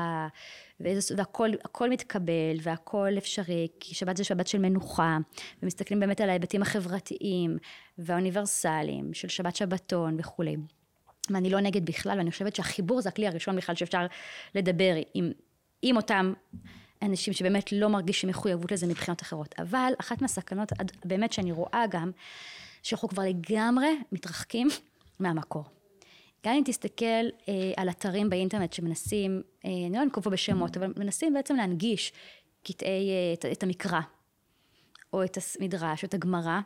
והכל 0.80 1.90
מתקבל, 1.90 2.58
והכל 2.62 3.14
אפשרי, 3.18 3.68
כי 3.80 3.96
שבת 3.96 4.18
זה 4.18 4.24
שבת 4.24 4.48
של 4.48 4.58
מנוחה, 4.58 5.18
ומסתכלים 5.64 6.00
באמת 6.00 6.22
על 6.22 6.30
ההיבטים 6.30 6.62
החברתיים 6.62 7.58
והאוניברסליים 7.98 9.14
של 9.14 9.28
שבת 9.28 9.56
שבתון 9.56 10.18
וכולי. 10.20 10.56
ואני 11.30 11.50
לא 11.50 11.60
נגד 11.60 11.86
בכלל, 11.86 12.18
ואני 12.18 12.32
חושבת 12.32 12.56
שהחיבור 12.56 13.02
זה 13.02 13.10
הכלי 13.10 13.28
הראשון 13.28 13.56
בכלל 13.56 13.76
שאפשר 13.76 14.06
לדבר 14.56 14.94
עם, 15.14 15.32
עם 15.82 15.98
אותם 15.98 16.34
אנשים 17.02 17.34
שבאמת 17.34 17.72
לא 17.72 17.90
מרגישים 17.90 18.30
מחויבות 18.30 18.72
לזה 18.72 18.88
מבחינות 18.88 19.22
אחרות. 19.22 19.56
אבל 19.60 19.94
אחת 20.00 20.22
מהסכנות, 20.22 20.72
באמת 21.06 21.34
שאני 21.34 21.52
רואה 21.52 21.84
גם, 21.90 22.12
שאנחנו 22.86 23.10
כבר 23.10 23.24
לגמרי 23.24 23.98
מתרחקים 24.12 24.68
מהמקור. 25.20 25.64
גם 26.46 26.54
אם 26.54 26.62
תסתכל 26.66 27.06
אה, 27.50 27.54
על 27.78 27.90
אתרים 27.90 28.30
באינטרנט 28.30 28.74
שמנסים, 28.74 29.42
אה, 29.66 29.70
אני 29.70 29.98
לא 29.98 30.04
אנקוב 30.04 30.24
פה 30.24 30.30
בשמות, 30.30 30.78
אבל 30.78 30.94
מנסים 30.98 31.34
בעצם 31.34 31.56
להנגיש 31.56 32.14
קטעי, 32.64 33.10
אה, 33.10 33.34
את, 33.34 33.46
את 33.46 33.64
המקרא, 33.64 34.00
או 35.14 35.24
את 35.24 35.38
המדרש, 35.60 36.04
או 36.04 36.08
את 36.08 36.14
הגמרא, 36.14 36.60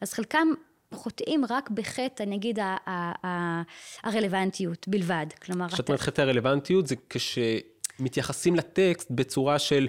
אז 0.00 0.12
חלקם 0.12 0.48
חוטאים 0.94 1.44
רק 1.50 1.70
בחטא, 1.70 2.22
נגיד, 2.22 2.58
ה, 2.58 2.76
ה, 2.86 3.26
ה, 3.26 3.62
הרלוונטיות 4.02 4.88
בלבד. 4.88 5.26
כלומר... 5.42 5.68
כשאת 5.68 5.88
אומרת 5.88 6.00
חטא 6.00 6.22
הרלוונטיות 6.22 6.86
זה 6.86 6.94
כשמתייחסים 7.10 8.56
לטקסט 8.56 9.10
בצורה 9.10 9.58
של 9.58 9.88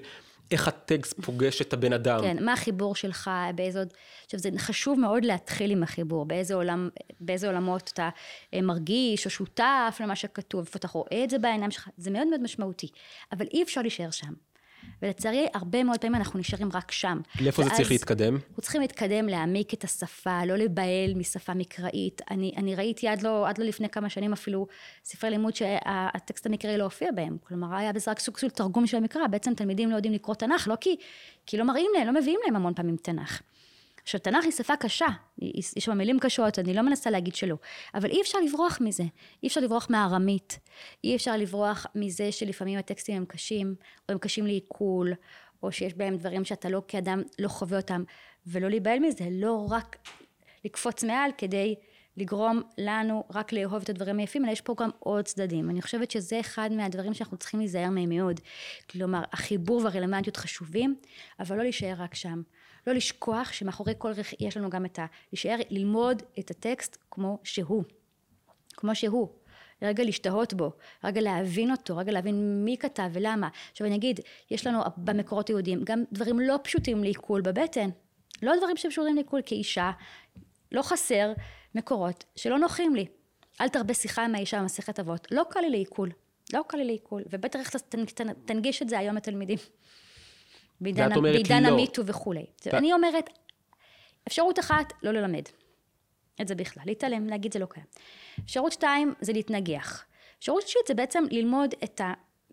איך 0.52 0.68
הטקסט 0.68 1.22
פוגש 1.22 1.62
את 1.62 1.74
הבן 1.74 1.94
אדם. 1.94 2.22
כן, 2.22 2.46
מה 2.46 2.54
החיבור 2.54 2.96
שלך, 2.96 3.32
באיזה 3.56 3.80
עוד... 3.80 3.94
עכשיו, 4.26 4.40
זה 4.40 4.50
חשוב 4.58 5.00
מאוד 5.00 5.26
להתחיל 5.26 5.72
עם 5.72 5.84
החיבור, 5.84 6.26
באיזה, 6.26 6.54
עולם, 6.56 6.90
באיזה 7.20 7.48
עולמות 7.48 7.90
אתה 7.94 8.10
אה, 8.54 8.62
מרגיש 8.62 9.26
או 9.26 9.30
שותף 9.30 9.98
למה 10.00 10.16
שכתוב, 10.16 10.66
איפה 10.66 10.78
אתה 10.78 10.88
רואה 10.88 11.24
את 11.24 11.30
זה 11.30 11.40
בעיניים 11.40 11.72
שלך, 11.72 11.90
זה 11.98 12.12
מאוד 12.12 12.28
מאוד 12.28 12.42
משמעותי, 12.42 12.88
אבל 13.32 13.46
אי 13.54 13.64
אפשר 13.64 13.82
להישאר 13.82 14.12
שם. 14.12 14.34
ולצערי, 15.02 15.48
הרבה 15.54 15.84
מאוד 15.84 15.98
פעמים 15.98 16.15
אנחנו 16.15 16.39
נשארים 16.39 16.70
רק 16.74 16.91
שם. 16.91 17.20
לאיפה 17.41 17.63
זה 17.63 17.70
צריך 17.70 17.91
להתקדם? 17.91 18.36
אנחנו 18.36 18.62
צריכים 18.62 18.82
להתקדם, 18.82 19.28
להעמיק 19.28 19.74
את 19.74 19.84
השפה, 19.84 20.46
לא 20.46 20.56
להיבהל 20.58 21.13
משפה 21.15 21.54
מקראית. 21.54 22.22
אני, 22.32 22.54
אני 22.58 22.76
ראיתי 22.76 23.08
עד 23.08 23.22
לא, 23.22 23.50
עד 23.50 23.58
לא 23.58 23.65
לפני 23.65 23.89
כמה 23.89 24.10
שנים 24.10 24.34
אפילו 24.34 24.67
ספרי 25.06 25.30
לימוד 25.30 25.56
שהטקסט 25.56 26.46
המקראי 26.46 26.78
לא 26.78 26.84
הופיע 26.84 27.12
בהם. 27.12 27.38
כלומר, 27.48 27.76
היה 27.76 27.94
בזה 27.94 28.12
רק 28.12 28.20
סוג 28.20 28.38
של 28.38 28.50
תרגום 28.50 28.88
של 28.88 28.98
המקרא. 28.98 29.28
בעצם 29.28 29.54
תלמידים 29.54 29.91
לא 29.91 29.96
יודעים 29.96 30.13
לקרוא 30.13 30.36
תנ"ך, 30.36 30.67
לא 30.67 30.76
כי, 30.82 30.96
כי 31.46 31.58
לא 31.58 31.63
מראים 31.63 31.91
להם, 31.98 32.08
לא 32.08 32.22
מביאים 32.22 32.39
להם 32.46 32.56
המון 32.56 32.74
פעמים 32.74 32.96
תנ"ך. 32.96 33.41
עכשיו, 34.04 34.20
תנ"ך 34.20 34.44
היא 34.44 34.52
שפה 34.52 34.76
קשה, 34.76 35.08
יש 35.42 35.72
שם 35.78 35.98
מילים 35.98 36.20
קשות, 36.20 36.60
אני 36.60 36.74
לא 36.74 36.82
מנסה 36.82 37.10
להגיד 37.10 37.36
שלא, 37.36 37.56
אבל 37.96 38.10
אי 38.10 38.22
אפשר 38.22 38.40
לברוח 38.40 38.78
מזה, 38.82 39.04
אי 39.44 39.48
אפשר 39.48 39.62
לברוח 39.62 39.88
מהארמית, 39.90 40.60
אי 41.04 41.16
אפשר 41.16 41.38
לברוח 41.38 41.86
מזה 41.96 42.32
שלפעמים 42.32 42.80
הטקסטים 42.80 43.18
הם 43.18 43.26
קשים, 43.26 43.76
או 44.10 44.14
הם 44.14 44.18
קשים 44.18 44.46
לעיכול, 44.46 45.14
או 45.64 45.72
שיש 45.72 45.94
בהם 45.94 46.18
דברים 46.18 46.46
שאתה 46.46 46.70
לא 46.70 46.82
כאדם 46.88 47.22
לא 47.40 47.48
חווה 47.48 47.78
אותם, 47.78 48.04
ולא 48.48 48.70
להיבהל 48.70 49.00
מזה, 49.00 49.28
לא 49.32 49.68
רק 49.70 49.98
לקפוץ 50.66 51.04
מעל 51.04 51.32
כדי 51.38 51.76
לגרום 52.18 52.62
לנו 52.78 53.24
רק 53.34 53.54
לאהוב 53.54 53.82
את 53.84 53.90
הדברים 53.90 54.18
היפים, 54.18 54.46
אלא 54.46 54.52
יש 54.52 54.62
פה 54.62 54.76
גם 54.78 54.90
עוד 55.00 55.26
צדדים. 55.26 55.70
אני 55.70 55.82
חושבת 55.82 56.12
שזה 56.12 56.40
אחד 56.40 56.70
מהדברים 56.72 57.14
שאנחנו 57.14 57.38
צריכים 57.38 57.60
להיזהר 57.60 57.90
מהם 57.90 58.10
מאוד. 58.10 58.40
כלומר, 58.90 59.22
החיבור 59.32 59.82
והרלוונטיות 59.84 60.38
חשובים, 60.38 60.96
אבל 61.40 61.58
לא 61.58 61.64
להישאר 61.64 61.94
רק 61.98 62.16
שם. 62.16 62.42
לא 62.88 62.94
לשכוח 62.94 63.52
שמאחורי 63.52 63.94
כל 63.98 64.12
רכיב 64.12 64.39
יש 64.39 64.58
לנו 64.58 64.70
גם 64.70 64.86
את 64.86 65.00
ה... 65.00 65.06
להישאר, 65.32 65.56
ללמוד 65.70 66.24
את 66.39 66.52
הטקסט 66.52 66.98
כמו 67.12 67.39
שהוא. 67.44 67.84
כמו 68.74 68.96
שהוא. 68.96 69.30
רגע 69.82 70.04
להשתהות 70.04 70.54
בו, 70.54 70.72
רגע 71.04 71.22
להבין 71.22 71.72
אותו, 71.72 71.98
רגע 71.98 72.12
להבין 72.12 72.65
מי 72.65 72.78
כתב 72.78 73.10
ולמה. 73.13 73.50
עכשיו 73.72 73.88
אני 73.88 73.96
אגיד, 73.96 74.20
יש 74.52 74.67
לנו 74.67 74.80
במקורות 74.98 75.50
יהודיים 75.50 75.84
גם 75.84 76.04
דברים 76.12 76.39
לא 76.39 76.60
פשוטים 76.63 77.04
לעיכול 77.04 77.41
בבטן. 77.41 77.89
לא 78.41 78.58
דברים 78.58 78.78
שפשוטים 78.78 79.15
לעיכול 79.15 79.41
כאישה, 79.46 79.91
לא 80.72 80.82
חסר 80.82 81.34
מקורות 81.76 82.26
שלא 82.36 82.60
נוחים 82.60 82.96
לי. 82.96 83.06
אל 83.62 83.70
תרבה 83.70 83.94
שיחה 83.94 84.26
עם 84.26 84.36
האישה 84.36 84.62
במסכת 84.62 85.00
אבות, 85.00 85.28
לא 85.32 85.44
קל 85.50 85.60
לי 85.60 85.70
לעיכול. 85.70 86.10
לא 86.54 86.62
קל 86.67 86.78
לי 86.78 86.86
לעיכול, 86.86 87.24
ובטח 87.30 87.70
תנגיש 88.46 88.82
את 88.82 88.89
זה 88.89 89.00
היום 89.00 89.15
לתלמידים. 89.15 89.58
בעידן, 90.82 91.22
בעידן 91.22 91.63
לא. 91.63 91.67
המיטו 91.67 92.06
וכולי. 92.06 92.46
ו- 92.65 92.78
אני 92.78 92.94
אומרת, 92.94 93.30
אפשרות 94.28 94.60
אחת, 94.60 94.94
לא 95.04 95.12
ללמד. 95.12 95.44
את 96.41 96.48
זה 96.48 96.56
בכלל, 96.56 96.84
להתעלם, 96.86 97.28
להגיד 97.28 97.54
זה 97.54 97.60
לא 97.60 97.65
קיים. 97.65 97.86
אפשרות 98.46 98.72
שתיים, 98.72 99.13
זה 99.22 99.34
להתנגח. 99.34 100.04
אפשרות 100.39 100.62
שלישית 100.62 100.88
זה 100.88 100.94
בעצם 100.94 101.24
ללמוד 101.32 101.74
את 101.84 102.02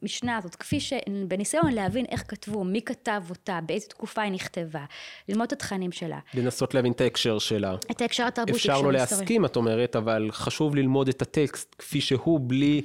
המשנה 0.03 0.37
הזאת, 0.37 0.55
כפי 0.55 0.81
שבניסיון 0.81 1.73
להבין 1.73 2.05
איך 2.05 2.25
כתבו, 2.29 2.65
מי 2.65 2.83
כתב 2.83 3.23
אותה, 3.31 3.61
באיזה 3.67 3.87
תקופה 3.87 4.23
היא 4.23 4.33
נכתבה, 4.33 4.85
ללמוד 5.29 5.47
את 5.47 5.53
התכנים 5.53 5.93
שלה, 5.93 6.19
לנסות 6.35 6.75
להבין 6.75 6.93
את 6.93 7.01
ההקשר 7.01 7.39
שלה. 7.39 7.77
את 7.91 8.01
ההקשר 8.01 8.25
התרבותי, 8.27 8.57
אפשר 8.57 8.73
הקשר 8.73 8.83
לא 8.89 8.99
ההיסטורי. 8.99 9.21
להסכים, 9.21 9.45
את 9.45 9.57
אומרת, 9.57 9.97
אבל 9.97 10.29
חשוב 10.33 10.77
ללמוד 10.77 11.09
את 11.09 11.23
הטקסט 11.23 11.75
כפי 11.79 12.01
שהוא, 12.01 12.41
בלי 12.43 12.83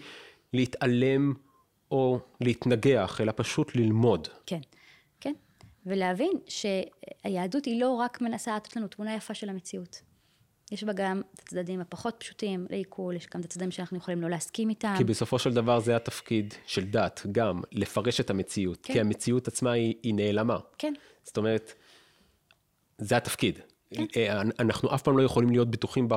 להתעלם 0.54 1.34
או 1.92 2.20
להתנגח, 2.42 3.22
אלא 3.22 3.34
פשוט 3.36 3.76
ללמוד. 3.76 4.28
כן. 4.46 4.60
ולהבין 5.86 6.32
שהיהדות 6.48 7.66
היא 7.66 7.82
לא 7.82 7.90
רק 7.90 8.22
מנסה 8.22 8.56
לתת 8.56 8.76
לנו 8.76 8.88
תמונה 8.88 9.16
יפה 9.16 9.34
של 9.34 9.50
המציאות. 9.50 10.02
יש 10.72 10.84
בה 10.84 10.94
גם 10.94 11.22
את 11.34 11.40
הצדדים 11.40 11.82
הפחות 11.82 12.16
פשוטים 12.20 12.68
לעיכול, 12.70 13.16
יש 13.16 13.28
גם 13.34 13.40
את 13.40 13.46
הצדדים 13.46 13.72
שאנחנו 13.72 13.98
יכולים 13.98 14.22
לא 14.22 14.30
להסכים 14.30 14.70
איתם. 14.70 14.94
כי 14.98 15.04
בסופו 15.04 15.40
של 15.40 15.54
דבר 15.54 15.80
זה 15.80 15.96
התפקיד 15.96 16.54
של 16.66 16.86
דת, 16.86 17.22
גם 17.32 17.62
לפרש 17.72 18.20
את 18.20 18.30
המציאות. 18.30 18.80
כן. 18.84 18.94
כי 18.94 19.00
המציאות 19.00 19.48
עצמה 19.48 19.72
היא, 19.72 19.96
היא 20.04 20.14
נעלמה. 20.14 20.58
כן, 20.78 20.94
זאת 21.24 21.38
אומרת, 21.38 21.74
זה 22.98 23.18
התפקיד. 23.18 23.60
כן. 23.94 24.06
אה, 24.18 24.42
אנחנו 24.60 24.96
אף 24.96 25.02
פעם 25.02 25.18
לא 25.18 25.24
יכולים 25.24 25.50
להיות 25.50 25.72
בטוחים 25.72 26.08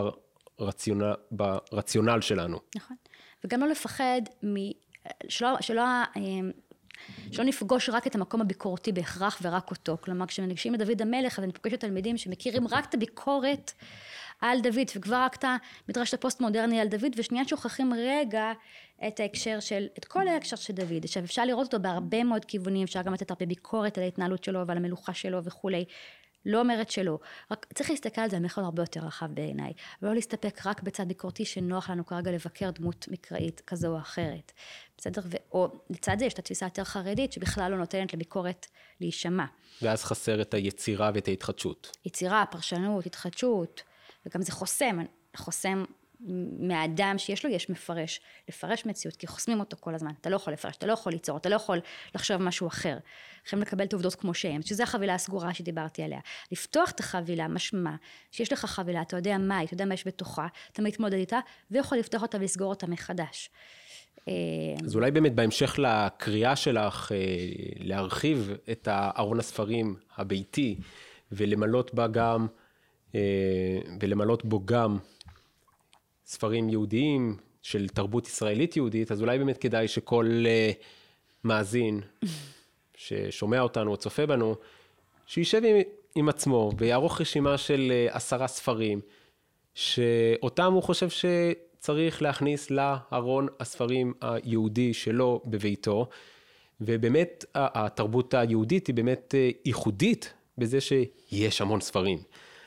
ברציונל, 0.59 1.15
ברציונל 1.31 2.21
שלנו. 2.21 2.59
נכון. 2.77 2.97
וגם 3.45 3.61
לא 3.61 3.69
לפחד 3.69 4.21
מ... 4.45 4.55
שלא, 5.29 5.57
שלא, 5.61 5.83
אה, 5.83 6.11
שלא 7.33 7.45
נפגוש 7.45 7.89
רק 7.89 8.07
את 8.07 8.15
המקום 8.15 8.41
הביקורתי 8.41 8.93
בהכרח 8.93 9.39
ורק 9.43 9.71
אותו. 9.71 9.97
כלומר, 10.01 10.27
כשמנגשים 10.27 10.75
את 10.75 10.79
דוד 10.81 11.03
המלך, 11.03 11.39
אז 11.39 11.45
אני 11.45 11.53
פוגשת 11.53 11.81
תלמידים 11.81 12.17
שמכירים 12.17 12.69
רק 12.69 12.85
את 12.85 12.95
הביקורת 12.95 13.73
על 14.41 14.61
דוד, 14.61 14.91
וכבר 14.97 15.17
רק 15.17 15.37
את 15.37 15.45
המדרש 15.89 16.15
הפוסט-מודרני 16.15 16.81
על 16.81 16.89
דוד, 16.89 17.13
ושנייה 17.17 17.49
שוכחים 17.49 17.93
רגע 17.95 18.53
את 19.09 19.21
ההקשר 19.21 19.61
של, 19.61 19.87
את 19.99 20.05
כל 20.05 20.29
ההקשר 20.29 20.57
של 20.57 20.73
דוד. 20.73 21.05
עכשיו, 21.05 21.25
אפשר 21.25 21.45
לראות 21.45 21.67
אותו 21.67 21.83
בהרבה 21.83 22.25
מאוד 22.25 22.45
כיוונים, 22.45 22.83
אפשר 22.83 23.03
גם 23.03 23.15
לתת 23.15 23.31
הרבה 23.31 23.47
ביקורת 23.47 23.99
על 23.99 24.05
ההתנהלות 24.05 24.45
שלו 24.45 24.67
ועל 24.67 24.77
המלוכה 24.77 25.15
שלו 25.15 25.45
וכולי. 25.45 25.85
לא 26.47 26.61
אומרת 26.61 26.91
שלא, 26.91 27.19
רק 27.51 27.67
צריך 27.75 27.91
להסתכל 27.91 28.21
על 28.21 28.31
זה 28.31 28.41
מכלול 28.41 28.65
הרבה 28.65 28.83
יותר 28.83 29.01
רחב 29.01 29.27
בעיניי, 29.35 29.73
ולא 30.03 30.15
להסתפק 30.15 30.67
רק 30.67 30.83
בצד 30.83 31.09
ביקורתי 31.09 31.45
שנוח 31.45 31.91
לנו 31.91 32.07
כרגע 32.07 32.31
לבקר 32.31 32.71
דמות 32.71 33.09
מקראית 33.11 33.63
כזו 33.67 33.89
או 33.89 33.99
אחרת, 33.99 34.53
בסדר? 34.99 35.23
ו- 35.25 35.37
או 35.53 35.69
לצד 35.91 36.17
זה 36.19 36.25
יש 36.25 36.33
את 36.33 36.39
התפיסה 36.39 36.67
היותר 36.67 36.85
חרדית, 36.85 37.33
שבכלל 37.33 37.71
לא 37.71 37.79
נותנת 37.79 38.15
לביקורת 38.15 38.67
להישמע. 39.01 39.45
ואז 39.83 40.05
חסר 40.05 40.43
את 40.43 40.55
היצירה 40.55 41.11
ואת 41.15 41.29
ההתחדשות. 41.29 41.97
יצירה, 42.05 42.45
פרשנות, 42.51 43.07
התחדשות, 43.07 43.83
וגם 44.27 44.43
זה 44.43 44.53
חוסם, 44.53 44.99
חוסם 45.37 45.85
מהאדם 46.61 47.15
שיש 47.19 47.45
לו, 47.45 47.51
יש 47.51 47.71
מפרש. 47.71 48.21
לפרש 48.49 48.87
מציאות, 48.87 49.17
כי 49.17 49.27
חוסמים 49.27 49.61
אותו 49.61 49.77
כל 49.81 49.95
הזמן. 49.95 50.11
אתה 50.21 50.31
לא 50.31 50.37
יכול 50.37 50.53
לפרש, 50.53 50.77
אתה 50.77 50.87
לא 50.87 50.93
יכול 50.93 51.13
ליצור, 51.13 51.37
אתה 51.37 51.49
לא 51.49 51.55
יכול 51.55 51.81
לחשוב 52.15 52.37
משהו 52.37 52.67
אחר. 52.67 52.99
יכולים 53.47 53.63
לקבל 53.63 53.85
את 53.85 53.93
העובדות 53.93 54.15
כמו 54.15 54.35
שהן, 54.35 54.63
שזו 54.63 54.83
החבילה 54.83 55.15
הסגורה 55.15 55.55
שדיברתי 55.55 56.03
עליה. 56.03 56.21
לפתוח 56.53 56.91
את 56.91 57.01
החבילה, 57.01 57.49
משמע 57.49 57.95
שיש 58.31 58.53
לך 58.53 58.65
חבילה, 58.65 59.03
אתה 59.03 59.17
יודע 59.17 59.39
מה 59.39 59.59
היא, 59.59 59.67
אתה 59.67 59.75
יודע 59.75 59.85
מה 59.85 59.95
יש 59.95 60.07
בתוכה, 60.07 60.47
אתה 60.73 60.83
מתמודד 60.83 61.15
איתה, 61.15 61.39
ויכול 61.71 61.99
לפתוח 61.99 62.23
אותה 62.23 62.39
ולסגור 62.39 62.69
אותה 62.71 62.87
מחדש. 62.87 63.51
אז 64.85 64.95
אולי 64.95 65.11
באמת 65.11 65.35
בהמשך 65.35 65.79
לקריאה 65.79 66.57
שלך 66.57 67.13
אה, 67.13 67.17
להרחיב 67.79 68.53
את 68.71 68.89
ארון 69.19 69.39
הספרים 69.39 69.97
הביתי 70.17 70.77
ולמלות 71.33 71.95
בה 71.95 72.07
גם, 72.07 72.47
אה, 73.15 73.21
ולמלות 74.01 74.45
בו 74.45 74.67
גם 74.67 74.99
ספרים 76.27 76.69
יהודיים 76.69 77.37
של 77.63 77.89
תרבות 77.89 78.27
ישראלית 78.27 78.77
יהודית, 78.77 79.13
אז 79.13 79.21
אולי 79.21 79.39
באמת 79.39 79.59
כדאי 79.59 79.89
שכל 79.89 80.45
אה, 80.47 80.71
מאזין 81.45 82.01
ששומע 82.95 83.61
אותנו 83.61 83.91
או 83.91 83.97
צופה 83.97 84.27
בנו, 84.27 84.55
שישב 85.27 85.63
עם, 85.65 85.77
עם 86.15 86.29
עצמו 86.29 86.71
ויערוך 86.79 87.21
רשימה 87.21 87.59
של 87.59 87.93
אה, 87.93 88.17
עשרה 88.17 88.47
ספרים, 88.49 89.01
שאותם 89.75 90.73
הוא 90.73 90.83
חושב 90.83 91.09
שצריך 91.11 92.23
להכניס 92.23 92.71
לארון 92.71 93.47
הספרים 93.61 94.15
היהודי 94.21 94.95
שלו 94.95 95.43
בביתו, 95.45 96.09
ובאמת 96.81 97.45
התרבות 97.55 98.35
היהודית 98.35 98.87
היא 98.87 98.95
באמת 98.95 99.35
אה, 99.39 99.51
ייחודית 99.65 100.33
בזה 100.59 100.79
שיש 100.81 101.61
המון 101.61 101.81
ספרים. 101.81 102.19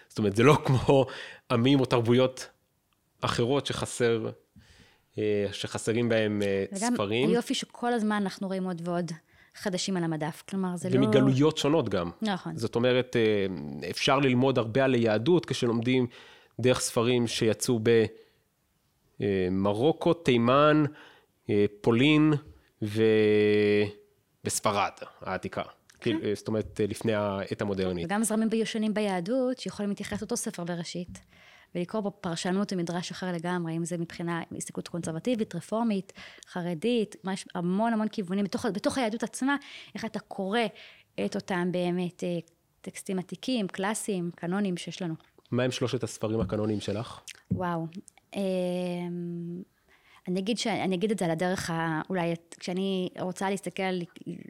זאת 0.07 0.17
אומרת, 0.17 0.35
זה 0.35 0.43
לא 0.43 0.57
כמו 0.65 1.05
עמים 1.51 1.79
או 1.79 1.85
תרבויות 1.85 2.49
אחרות 3.21 3.65
שחסר, 3.65 4.29
אה, 5.17 5.47
שחסרים 5.51 6.09
בהם 6.09 6.41
אה, 6.41 6.65
וגם 6.71 6.93
ספרים, 6.93 7.29
היופי 7.29 7.53
שכל 7.53 7.93
הזמן 7.93 8.15
אנחנו 8.15 8.47
רואים 8.47 8.63
עוד 8.63 8.81
ועוד 8.85 9.11
חדשים 9.55 9.97
על 9.97 10.03
המדף. 10.03 10.43
כלומר, 10.49 10.75
זה 10.77 10.89
לא... 10.89 10.95
ומגלויות 10.95 11.57
שונות 11.57 11.89
גם. 11.89 12.11
נכון. 12.21 12.57
זאת 12.57 12.75
אומרת, 12.75 13.15
אה, 13.15 13.45
אפשר 13.89 14.19
ללמוד 14.19 14.57
הרבה 14.57 14.83
על 14.83 14.93
היהדות 14.93 15.45
כשלומדים 15.45 16.07
דרך 16.59 16.79
ספרים 16.79 17.27
שיצאו 17.27 17.79
במרוקו, 19.19 20.13
תימן, 20.13 20.83
פולין 21.81 22.33
ו... 22.81 23.03
וספרד 24.43 24.91
העתיקה. 25.21 25.61
כאילו, 26.01 26.19
אה, 26.23 26.31
זאת 26.35 26.47
אומרת, 26.47 26.81
לפני 26.89 27.13
העת 27.13 27.61
המודרנית. 27.61 28.05
וגם 28.05 28.23
זרמים 28.23 28.49
ישנים 28.53 28.93
ביהדות 28.93 29.59
שיכולים 29.59 29.89
להתייחס 29.89 30.21
לאותו 30.21 30.37
ספר 30.37 30.63
בראשית. 30.63 31.19
ולקרוא 31.75 32.01
בו 32.01 32.11
פרשנות 32.21 32.73
ומדרש 32.73 33.11
אחר 33.11 33.31
לגמרי, 33.31 33.77
אם 33.77 33.85
זה 33.85 33.97
מבחינה 33.97 34.41
הסתכלות 34.57 34.87
קונסרבטיבית, 34.87 35.55
רפורמית, 35.55 36.13
חרדית, 36.47 37.15
ממש 37.23 37.45
המון 37.55 37.93
המון 37.93 38.07
כיוונים 38.07 38.45
בתוך, 38.45 38.65
בתוך 38.65 38.97
היהדות 38.97 39.23
עצמה, 39.23 39.55
איך 39.95 40.05
אתה 40.05 40.19
קורא 40.19 40.59
את 41.25 41.35
אותם 41.35 41.71
באמת 41.71 42.23
אה, 42.23 42.37
טקסטים 42.81 43.19
עתיקים, 43.19 43.67
קלאסיים, 43.67 44.31
קנונים 44.35 44.77
שיש 44.77 45.01
לנו. 45.01 45.13
מה 45.51 45.63
הם 45.63 45.71
שלושת 45.71 46.03
הספרים 46.03 46.41
הקנוניים 46.41 46.79
שלך? 46.79 47.19
וואו. 47.51 47.87
אמ, 48.35 49.61
אני 50.27 50.39
אגיד, 50.39 50.57
ש... 50.57 50.67
אני 50.67 50.95
אגיד 50.95 51.11
את 51.11 51.19
זה 51.19 51.25
על 51.25 51.31
הדרך, 51.31 51.69
ה... 51.69 52.01
אולי 52.09 52.33
כשאני 52.59 53.09
רוצה 53.19 53.49
להסתכל, 53.49 53.83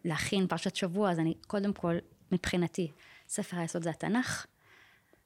להכין 0.05 0.47
פרשת 0.47 0.75
שבוע, 0.75 1.11
אז 1.11 1.19
אני 1.19 1.33
קודם 1.47 1.73
כל, 1.73 1.95
מבחינתי, 2.31 2.91
ספר 3.29 3.57
היסוד 3.57 3.83
זה 3.83 3.89
התנ"ך, 3.89 4.45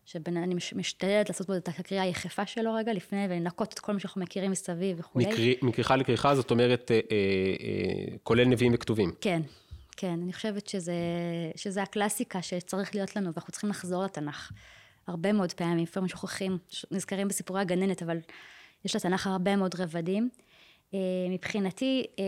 שאני 0.06 0.54
מש- 0.56 0.74
משתדלת 0.74 1.30
לעשות 1.30 1.48
בו 1.48 1.56
את 1.56 1.68
הקריאה 1.68 2.04
היחפה 2.04 2.46
שלו 2.46 2.74
רגע 2.74 2.94
לפני, 2.94 3.26
ולנקות 3.30 3.74
את 3.74 3.80
כל 3.80 3.94
מה 3.94 4.00
שאנחנו 4.00 4.22
מכירים 4.22 4.52
מסביב 4.52 5.00
וכולי. 5.00 5.26
מקרי- 5.26 5.56
מכריכה 5.62 5.96
לכריכה, 5.96 6.36
זאת 6.36 6.52
אומרת, 6.52 6.92
אה, 6.92 6.96
אה, 6.96 7.00
אה, 7.12 8.18
כולל 8.24 8.46
נביאים 8.46 8.74
וכתובים. 8.76 9.12
כן, 9.22 9.42
כן, 9.98 10.20
אני 10.24 10.34
חושבת 10.34 10.68
שזה, 10.68 10.94
שזה 11.56 11.82
הקלאסיקה 11.84 12.42
שצריך 12.42 12.96
להיות 12.96 13.16
לנו, 13.16 13.34
ואנחנו 13.34 13.52
צריכים 13.52 13.70
לחזור 13.70 14.04
לתנ"ך. 14.04 14.52
הרבה 15.08 15.34
מאוד 15.34 15.54
פעמים, 15.54 15.78
לפעמים 15.78 16.10
שוכחים, 16.10 16.58
נזכרים 16.92 17.28
בסיפורי 17.28 17.62
הגננת, 17.62 18.04
אבל 18.04 18.18
יש 18.86 18.96
לתנ"ך 18.96 19.28
הרבה 19.28 19.56
מאוד 19.56 19.76
רבדים. 19.80 20.30
אה, 20.94 21.00
מבחינתי, 21.30 22.06
אה, 22.20 22.24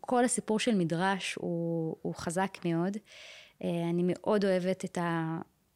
כל 0.00 0.24
הסיפור 0.24 0.58
של 0.58 0.74
מדרש 0.74 1.34
הוא, 1.34 1.96
הוא 2.02 2.14
חזק 2.14 2.58
מאוד. 2.64 2.96
אה, 3.64 3.68
אני 3.90 4.02
מאוד 4.06 4.44
אוהבת 4.44 4.84
את 4.84 4.98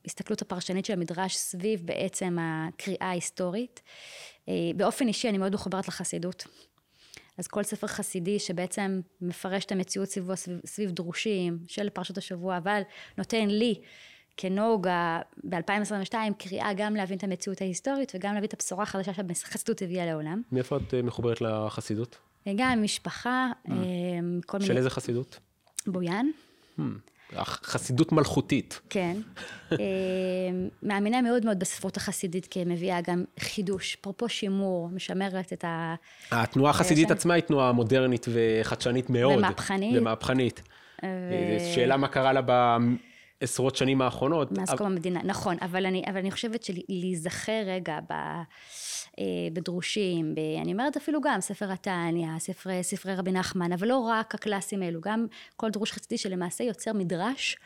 ההסתכלות 0.07 0.43
הפרשנית 0.43 0.85
של 0.85 0.93
המדרש 0.93 1.37
סביב 1.37 1.83
בעצם 1.85 2.37
הקריאה 2.41 3.07
ההיסטורית. 3.09 3.83
אה, 4.49 4.55
באופן 4.77 5.09
אישי 5.09 5.29
אני 5.29 5.39
מאוד 5.39 5.55
מחוברת 5.55 5.89
לחסידות. 5.89 6.45
אז 7.39 7.47
כל 7.47 7.63
ספר 7.63 7.87
חסידי 7.87 8.39
שבעצם 8.39 9.01
מפרש 9.21 9.65
את 9.65 9.73
המציאות 9.73 10.09
סביבו, 10.09 10.37
סביב, 10.37 10.61
סביב 10.67 10.91
דרושים 10.91 11.59
של 11.67 11.89
פרשת 11.89 12.19
השבוע, 12.19 12.57
אבל 12.57 12.83
נותן 13.19 13.49
לי 13.49 13.75
כנוגה 14.37 15.21
ב-2022 15.45 16.15
קריאה 16.39 16.73
גם 16.77 16.97
להבין 16.97 17.19
את 17.19 17.25
המציאות 17.25 17.61
ההיסטורית 17.61 18.13
וגם 18.15 18.35
להביא 18.35 18.49
את 18.49 18.55
הבשורה 18.55 18.83
החדשה 18.83 19.13
שהחסידות 19.15 19.83
הביאה 19.83 20.07
לעולם. 20.07 20.43
מאיפה 20.53 20.77
את 20.77 20.95
אה, 20.95 21.03
מחוברת 21.03 21.41
לחסידות? 21.41 22.19
גם 22.57 22.83
משפחה, 22.83 23.51
אה, 23.69 23.75
כל 24.47 24.59
מיני... 24.59 24.69
של 24.69 24.77
איזה 24.77 24.91
חסידות? 24.91 25.39
בויאן, 25.87 26.27
חסידות 27.45 28.13
מלכותית. 28.13 28.81
כן. 28.91 29.17
אה, 29.73 29.77
מאמינה 30.83 31.23
מאוד 31.23 31.45
מאוד 31.45 31.59
בספרות 31.59 31.97
החסידית, 31.97 32.47
כי 32.47 32.59
היא 32.59 32.67
מביאה 32.67 33.01
גם 33.01 33.25
חידוש, 33.41 33.97
אפרופו 34.01 34.29
שימור, 34.29 34.89
משמרת 34.89 35.53
את 35.53 35.65
ה... 35.65 35.95
התנועה 36.31 36.71
החסידית. 36.71 37.11
עצמה 37.11 37.35
היא 37.35 37.43
תנועה 37.43 37.73
מודרנית 37.73 38.27
וחדשנית 38.33 39.11
מאוד. 39.11 39.39
ומהפכנית. 39.39 39.99
ומהפכנית. 39.99 40.63
אה, 41.05 41.09
שאלה 41.75 41.97
מה 41.97 42.09
קרה 42.09 42.33
לה 42.33 42.41
בעשרות 43.41 43.77
שנים 43.77 44.03
האחרונות. 44.03 44.53
מאז 44.53 44.71
קום 44.71 44.87
המדינה, 44.87 45.21
נכון, 45.25 45.57
אבל 45.63 45.87
אני, 45.87 46.03
אבל 46.11 46.19
אני 46.19 46.31
חושבת 46.31 46.63
שלהיזכר 46.63 47.63
רגע 47.67 47.99
ב, 48.11 48.15
בדרושים, 49.53 50.35
ב, 50.35 50.39
אני 50.63 50.73
אומרת 50.73 50.97
אפילו 50.97 51.21
גם 51.21 51.41
ספר 51.41 51.73
התניא, 51.73 52.39
ספרי, 52.39 52.83
ספרי 52.83 53.15
רבי 53.15 53.33
נחמן, 53.33 53.73
אבל 53.73 53.89
לא 53.89 53.99
רק 53.99 54.35
הקלאסים 54.35 54.83
האלו, 54.83 55.01
גם 55.01 55.27
כל 55.57 55.71
דרוש 55.71 55.93
חסידי 55.93 56.19
שלמעשה 56.19 56.65
יוצר 56.65 56.93
מדרש 56.93 57.57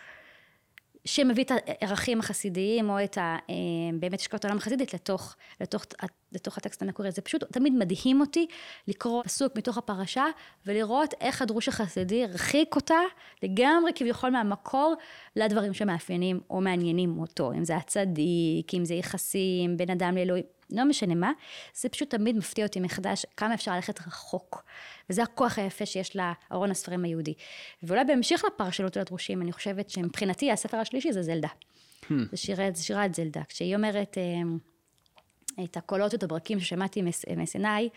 שמביא 1.05 1.45
את 1.45 1.51
הערכים 1.67 2.21
החסידיים 2.21 2.91
או 2.91 3.05
את 3.05 3.19
ה, 3.19 3.37
אה, 3.51 3.55
באמת 4.01 4.21
השקעות 4.21 4.45
העולם 4.45 4.59
החסידית 4.59 4.95
לתוך, 4.95 5.37
לתוך, 5.61 5.85
לתוך 6.33 6.59
הטקסט 6.59 6.83
המקורי. 6.83 7.11
זה 7.11 7.23
פשוט 7.23 7.45
תמיד 7.45 7.73
מדהים 7.73 8.21
אותי 8.21 8.47
לקרוא 8.89 9.23
פסוק 9.23 9.57
מתוך 9.57 9.79
הפרשה 9.79 10.25
ולראות 10.67 11.15
איך 11.21 11.43
הדרוש 11.43 11.69
החסידי 11.69 12.25
הרחיק 12.25 12.77
אותה 12.77 12.99
לגמרי 13.43 13.93
כביכול 13.95 14.31
מהמקור 14.31 14.95
לדברים 15.37 15.75
שמאפיינים 15.75 16.41
או 16.51 16.61
מעניינים 16.61 17.19
אותו. 17.19 17.53
אם 17.53 17.65
זה 17.65 17.77
הצדיק, 17.77 18.75
אם 18.75 18.85
זה 18.85 18.95
יחסים 18.95 19.77
בין 19.77 19.91
אדם 19.91 20.17
לאלוהים. 20.17 20.60
לא 20.73 20.85
משנה 20.85 21.15
מה, 21.15 21.33
זה 21.75 21.89
פשוט 21.89 22.11
תמיד 22.11 22.37
מפתיע 22.37 22.67
אותי 22.67 22.81
מחדש 22.81 23.27
כמה 23.37 23.55
אפשר 23.55 23.75
ללכת 23.75 24.01
רחוק. 24.07 24.65
וזה 25.11 25.23
הכוח 25.23 25.59
היפה 25.59 25.87
שיש 25.87 26.17
לארון 26.17 26.71
הספרים 26.71 27.05
היהודי. 27.05 27.35
ואולי 27.83 28.05
בהמשך 28.05 28.43
לפרשנות 28.47 28.97
לדרושים, 28.97 29.43
אני 29.43 29.53
חושבת 29.53 29.91
שמבחינתי 29.91 30.53
הספר 30.53 30.77
השלישי 30.77 31.13
זה 31.13 31.23
זלדה. 31.23 31.49
Hmm. 31.49 32.13
זה, 32.31 32.37
שירת, 32.37 32.77
שירת 32.77 33.15
זלדה. 33.15 33.43
כשהיא 33.49 33.77
אומרת 33.77 34.19
אה, 34.19 35.65
את 35.65 35.77
הקולות 35.77 36.13
ואת 36.13 36.23
הברקים 36.23 36.61
ששמעתי 36.61 37.03
מסיני, 37.37 37.89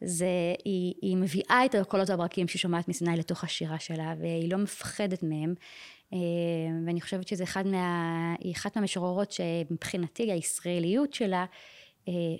זה, 0.00 0.26
היא, 0.64 0.94
היא 1.02 1.16
מביאה 1.16 1.64
את 1.64 1.74
הקולות 1.74 2.10
והברקים 2.10 2.48
שהיא 2.48 2.60
שומעת 2.60 2.88
מסיני 2.88 3.16
לתוך 3.16 3.44
השירה 3.44 3.78
שלה, 3.78 4.14
והיא 4.20 4.52
לא 4.52 4.58
מפחדת 4.58 5.22
מהם. 5.22 5.54
אה, 6.12 6.18
ואני 6.86 7.00
חושבת 7.00 7.28
שזה 7.28 7.44
אחד 7.44 7.66
מה, 7.66 8.34
היא 8.38 8.52
אחת 8.54 8.76
מהמשוררות 8.76 9.32
שמבחינתי 9.32 10.32
הישראליות 10.32 11.14
שלה 11.14 11.44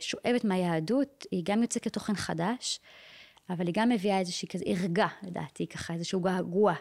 שואבת 0.01 0.45
מהיהדות, 0.45 1.27
היא 1.31 1.43
גם 1.45 1.63
יוצאת 1.63 1.85
כתוכן 1.85 2.15
חדש, 2.15 2.81
אבל 3.51 3.67
היא 3.67 3.75
גם 3.79 3.89
מביאה 3.89 4.19
איזושהי 4.19 4.49
כזה 4.49 4.65
ערגה, 4.67 5.09
לדעתי, 5.23 5.67
ככה 5.67 5.95
איזשהו 5.95 6.21
געגוע 6.21 6.75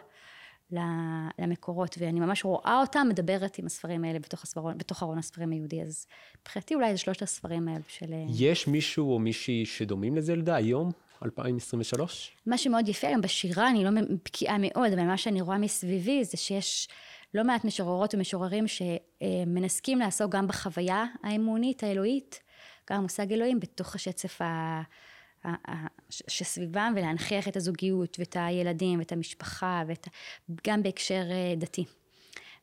למקורות, 1.38 1.96
ואני 2.00 2.20
ממש 2.20 2.44
רואה 2.44 2.80
אותה 2.80 3.04
מדברת 3.04 3.58
עם 3.58 3.66
הספרים 3.66 4.04
האלה 4.04 4.18
בתוך, 4.18 4.42
הספרון, 4.42 4.78
בתוך 4.78 5.02
ארון 5.02 5.18
הספרים 5.18 5.50
היהודי, 5.50 5.82
אז 5.82 6.06
מבחינתי 6.40 6.74
אולי 6.74 6.92
זה 6.92 6.98
שלושת 6.98 7.22
הספרים 7.22 7.68
האלה 7.68 7.80
של... 7.88 8.12
אה, 8.12 8.24
יש 8.28 8.66
מישהו 8.66 9.12
או 9.12 9.18
מישהי 9.18 9.66
שדומים 9.66 10.16
לזלדה 10.16 10.56
היום? 10.56 10.90
2023? 11.24 12.36
מה 12.46 12.58
שמאוד 12.58 12.88
יפה 12.88 13.08
היום 13.08 13.20
בשירה, 13.20 13.70
אני 13.70 13.84
לא 13.84 13.90
בקיאה 14.24 14.56
מאוד, 14.58 14.92
אבל 14.92 15.06
מה 15.06 15.16
שאני 15.16 15.40
רואה 15.40 15.58
מסביבי 15.58 16.24
זה 16.24 16.36
שיש 16.36 16.88
לא 17.34 17.44
מעט 17.44 17.64
משוררות 17.64 18.14
ומשוררים 18.14 18.64
שמנסקים 18.68 19.98
לעסוק 19.98 20.32
גם 20.32 20.48
בחוויה 20.48 21.04
האמונית, 21.22 21.82
האלוהית, 21.82 22.40
גם 22.90 22.98
המושג 22.98 23.32
אלוהים 23.32 23.60
בתוך 23.60 23.94
השצף 23.94 24.42
ה... 24.42 24.82
שסביבם 26.10 26.92
ולהנכיח 26.96 27.48
את 27.48 27.56
הזוגיות 27.56 28.16
ואת 28.18 28.36
הילדים 28.40 28.98
ואת 28.98 29.12
המשפחה 29.12 29.82
ואת, 29.86 30.08
גם 30.66 30.82
בהקשר 30.82 31.22
אה, 31.30 31.54
דתי. 31.56 31.84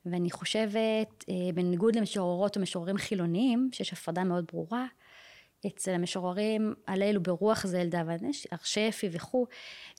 ואני 0.05 0.31
חושבת, 0.31 1.25
אה, 1.29 1.53
בניגוד 1.53 1.95
למשוררות 1.95 2.57
ומשוררים 2.57 2.97
חילוניים, 2.97 3.69
שיש 3.73 3.93
הפרדה 3.93 4.23
מאוד 4.23 4.45
ברורה, 4.51 4.85
אצל 5.67 5.91
המשוררים 5.91 6.73
הללו 6.87 7.23
ברוח 7.23 7.67
זלדה 7.67 8.03
והרשפי 8.05 9.09
וכו', 9.11 9.47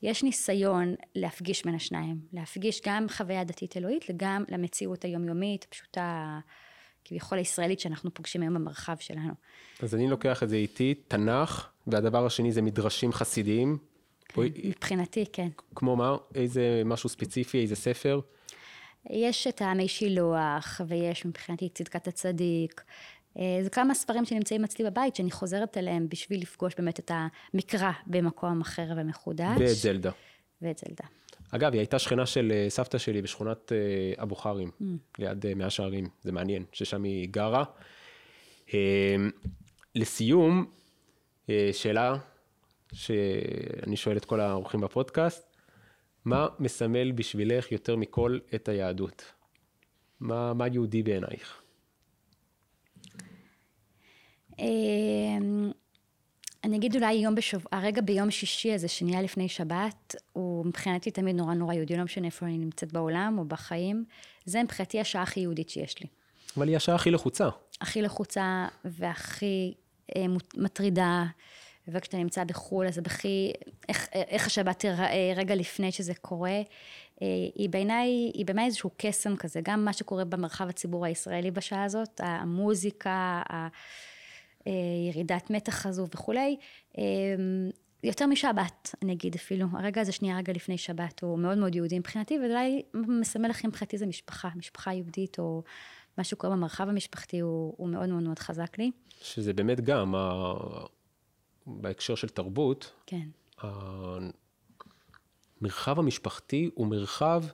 יש 0.03 0.23
ניסיון 0.23 0.95
להפגיש 1.15 1.65
בין 1.65 1.75
השניים, 1.75 2.21
להפגיש 2.33 2.81
גם 2.87 3.07
חוויה 3.09 3.45
דתית 3.45 3.77
אלוהית 3.77 4.05
וגם 4.09 4.45
למציאות 4.49 5.05
היומיומית, 5.05 5.65
פשוטה 5.65 6.39
כביכול 7.09 7.39
הישראלית 7.39 7.81
שאנחנו 7.81 8.15
פוגשים 8.15 8.43
היום 8.43 8.55
במרחב 8.55 8.97
שלנו. 9.01 9.33
אז 9.83 9.95
אני 9.95 10.09
לוקח 10.09 10.43
את 10.43 10.49
זה 10.49 10.57
איתי, 10.57 10.95
תנ"ך, 11.09 11.69
והדבר 11.87 12.27
השני 12.27 12.53
זה 12.53 12.63
מדרשים 12.63 13.13
חסידיים. 13.13 13.79
כן, 14.29 14.43
מבחינתי, 14.65 15.25
כן. 15.33 15.49
כמו 15.75 15.97
מה? 15.97 16.17
איזה 16.35 16.83
משהו 16.85 17.09
ספציפי, 17.09 17.63
איזה 17.63 17.77
ספר? 17.77 18.21
יש 19.11 19.47
את 19.47 19.63
העמי 19.63 19.89
שילוח, 19.89 20.81
ויש 20.89 21.27
מבחינתי 21.27 21.69
צדקת 21.69 22.09
הצדיק. 22.09 22.83
אה, 23.39 23.59
זה 23.63 23.71
כמה 23.71 23.95
ספרים 23.95 24.25
שנמצאים 24.25 24.65
אצלי 24.65 24.85
בבית, 24.85 25.17
שאני 25.17 25.31
חוזרת 25.31 25.77
אליהם 25.77 26.09
בשביל 26.09 26.41
לפגוש 26.43 26.75
באמת 26.79 26.99
את 26.99 27.11
המקרא 27.55 27.91
במקום 28.07 28.61
אחר 28.61 28.87
ומחודש. 28.97 29.59
ואת 29.59 29.69
זלדה. 29.69 30.11
ואת 30.63 30.79
זלדה. 30.79 31.05
אגב, 31.51 31.73
היא 31.73 31.81
הייתה 31.81 31.99
שכנה 31.99 32.27
של 32.27 32.53
אה, 32.55 32.67
סבתא 32.71 32.99
שלי 32.99 33.23
בשכונת 33.23 33.73
אה, 33.73 34.23
אבו 34.23 34.35
חרים, 34.35 34.71
mm. 34.81 34.85
ליד 35.19 35.47
אה, 35.47 35.55
מאה 35.55 35.71
שערים, 35.71 36.09
זה 36.23 36.33
מעניין, 36.33 36.65
ששם 36.73 37.03
היא 37.03 37.29
גרה. 37.31 37.65
לסיום, 39.95 40.71
שאלה 41.73 42.17
שאני 42.93 43.97
שואל 43.97 44.17
את 44.17 44.25
כל 44.25 44.41
האורחים 44.41 44.81
בפודקאסט, 44.81 45.57
מה 46.25 46.47
מסמל 46.59 47.13
בשבילך 47.13 47.73
יותר 47.73 47.97
מכל 47.97 48.39
את 48.55 48.69
היהדות? 48.69 49.33
מה, 50.21 50.55
מה 50.55 50.67
יהודי 50.67 51.03
בעינייך? 51.03 51.63
אני 56.65 56.77
אגיד 56.77 56.97
אולי 56.97 57.13
יום 57.13 57.35
בשבוע, 57.35 57.69
הרגע 57.73 58.03
ביום 58.03 58.31
שישי 58.31 58.73
הזה, 58.73 58.89
שנהיה 58.89 59.23
לפני 59.23 59.49
שבת, 59.49 60.17
הוא 60.33 60.67
מבחינתי 60.67 61.11
תמיד 61.11 61.37
נורא 61.37 61.55
נורא 61.55 61.75
יהודי, 61.75 61.97
לא 61.97 62.05
משנה 62.05 62.27
איפה 62.27 62.47
אני 62.47 62.59
נמצאת 62.59 62.93
בעולם 62.93 63.37
או 63.39 63.45
בחיים. 63.45 64.05
זה 64.45 64.63
מבחינתי 64.63 65.01
השעה 65.01 65.23
הכי 65.23 65.41
יהודית 65.41 65.71
שיש 65.71 66.01
לי. 66.01 66.07
אבל 66.57 66.69
היא 66.69 66.77
השעה 66.77 66.95
הכי 66.95 67.11
לחוצה. 67.11 67.49
הכי 67.81 68.03
לחוצה 68.03 68.67
והכי 68.85 69.75
אה, 70.17 70.25
מטרידה, 70.57 71.25
וכשאתה 71.89 72.17
נמצא 72.17 72.45
בחו"ל, 72.45 72.87
אז 72.87 72.99
בכי, 72.99 73.53
איך, 73.89 74.09
איך 74.13 74.47
השבת 74.47 74.79
תיראה 74.79 75.33
רגע 75.37 75.55
לפני 75.55 75.93
שזה 75.93 76.15
קורה. 76.15 76.61
אה, 77.23 77.27
היא 77.55 77.69
בעיניי, 77.69 78.09
היא 78.35 78.47
בעיניי 78.47 78.67
איזשהו 78.67 78.91
קסם 78.97 79.37
כזה, 79.37 79.61
גם 79.63 79.85
מה 79.85 79.93
שקורה 79.93 80.25
במרחב 80.25 80.69
הציבור 80.69 81.05
הישראלי 81.07 81.51
בשעה 81.51 81.85
הזאת, 81.85 82.21
המוזיקה, 82.25 83.43
ה... 83.53 83.69
אה, 84.67 84.73
ירידת 85.09 85.51
מתח 85.51 85.87
הזו 85.87 86.07
וכולי. 86.15 86.57
אה, 86.99 87.05
יותר 88.05 88.27
משבת, 88.27 88.95
אני 89.03 89.13
אגיד 89.13 89.35
אפילו. 89.35 89.67
הרגע 89.73 90.01
הזה 90.01 90.13
שנייה 90.13 90.39
רגע 90.39 90.53
לפני 90.53 90.79
שבת 90.79 91.23
הוא 91.23 91.39
מאוד 91.39 91.59
מאוד 91.59 91.75
יהודי 91.75 91.99
מבחינתי, 91.99 92.39
ואולי 92.39 92.83
מסמל 92.95 93.49
לכם 93.49 93.69
מבחינתי 93.69 93.99
זה 93.99 94.07
משפחה, 94.07 94.49
משפחה 94.57 94.93
יהודית 94.95 95.39
או 95.39 95.63
משהו 96.19 96.37
קורה 96.37 96.57
במרחב 96.57 96.89
המשפחתי 96.89 97.41
הוא, 97.41 97.75
הוא 97.77 97.89
מאוד 97.89 98.09
מאוד 98.09 98.23
מאוד 98.23 98.39
חזק 98.39 98.79
לי. 98.79 98.91
שזה 99.23 99.53
באמת 99.53 99.81
גם, 99.81 100.15
ה... 100.15 100.55
בהקשר 101.67 102.15
של 102.15 102.29
תרבות, 102.29 102.93
כן. 103.07 103.29
המרחב 105.61 105.99
המשפחתי 105.99 106.71
הוא 106.75 106.87
מרחב 106.87 107.45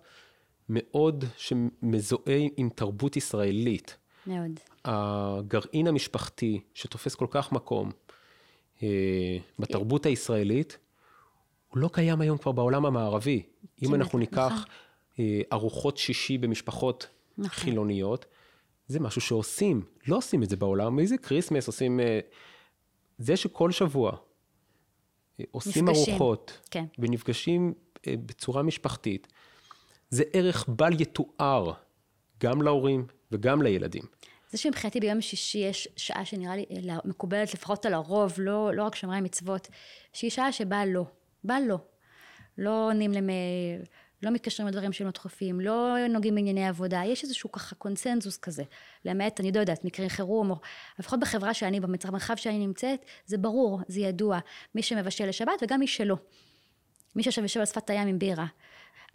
מאוד 0.69 1.25
שמזוהה 1.37 2.41
עם 2.57 2.69
תרבות 2.69 3.17
ישראלית. 3.17 3.97
מאוד. 4.27 4.61
הגרעין 4.85 5.87
המשפחתי 5.87 6.61
שתופס 6.75 7.15
כל 7.15 7.27
כך 7.31 7.53
מקום 7.53 7.91
אה, 8.83 9.39
בתרבות 9.59 10.07
הישראלית, 10.07 10.79
הוא 11.69 11.79
לא 11.79 11.91
קיים 11.93 12.21
היום 12.21 12.39
כבר 12.39 12.53
בעולם 12.53 12.87
המערבי. 12.87 13.43
אם 13.83 13.95
אנחנו 13.95 14.19
ניקח 14.19 14.53
נכון. 14.53 14.65
אה, 15.19 15.41
ארוחות 15.53 15.97
שישי 15.99 16.39
במשפחות 16.39 17.07
נכון. 17.39 17.51
חילוניות, 17.51 18.27
זה 18.87 19.01
משהו 19.01 19.21
שעושים, 19.21 19.85
לא 20.07 20.17
עושים 20.17 20.43
את 20.43 20.49
זה 20.49 20.57
בעולם, 20.57 20.99
איזה 20.99 21.19
כריסמס 21.19 21.67
עושים, 21.67 22.01
אה, 22.01 22.21
זה 23.19 23.37
שכל 23.37 23.71
שבוע 23.71 24.17
עושים 25.51 25.89
נפגשים. 25.89 26.15
ארוחות, 26.15 26.61
כן. 26.71 26.85
ונפגשים 26.99 27.75
בצורה 28.07 28.63
משפחתית, 28.63 29.29
זה 30.11 30.23
ערך 30.33 30.69
בל 30.69 31.01
יתואר 31.01 31.73
גם 32.41 32.63
להורים 32.63 33.07
וגם 33.35 33.63
לילדים. 33.63 34.03
זה 34.51 34.59
שמבחינתי 34.59 35.01
ביום 35.01 35.21
שישי 35.21 35.59
יש 35.59 35.89
שעה 35.97 36.25
שנראה 36.25 36.57
לי 36.57 36.67
מקובלת 37.05 37.55
לפחות 37.55 37.87
על 37.87 37.95
הרוב, 37.95 38.33
לא, 38.39 38.75
לא 38.75 38.83
רק 38.83 38.95
שומרי 38.95 39.21
מצוות, 39.21 39.69
שהיא 40.13 40.31
שעה 40.31 40.53
שבה 40.53 40.87
לא, 40.87 41.05
בה 41.45 41.57
לא. 41.61 41.79
לא 42.59 42.87
עונים 42.89 43.13
למ... 43.13 43.29
לא 44.23 44.31
מתקשרים 44.31 44.69
לדברים 44.69 44.93
שהם 44.93 45.07
לא 45.07 45.13
דחופים, 45.13 45.61
לא 45.61 46.07
נוגעים 46.09 46.35
בענייני 46.35 46.69
עבודה, 46.69 47.03
יש 47.07 47.23
איזשהו 47.25 47.53
ככה 47.53 47.75
קונסנזוס 47.75 48.37
כזה. 48.37 48.63
למעט, 49.05 49.41
אני 49.41 49.53
לא 49.53 49.61
יודעת, 49.61 49.85
מקרי 49.85 50.09
חירום, 50.09 50.51
או 50.51 50.57
לפחות 50.99 51.21
בחברה 51.21 51.55
שאני, 51.55 51.81
במרחב 51.81 52.37
שאני 52.37 52.67
נמצאת, 52.67 53.05
זה 53.27 53.39
ברור, 53.39 53.81
זה 53.89 54.01
ידוע. 54.01 54.39
מי 54.75 54.83
שמבשל 54.83 55.29
לשבת 55.29 55.53
וגם 55.63 55.81
מי 55.81 55.87
שלא. 55.87 56.17
מי 57.17 57.23
שיושב 57.23 57.43
יושב 57.43 57.61
על 57.61 57.67
שפת 57.67 57.91
הים 57.91 58.09
עם 58.09 58.19
בירה. 58.19 58.47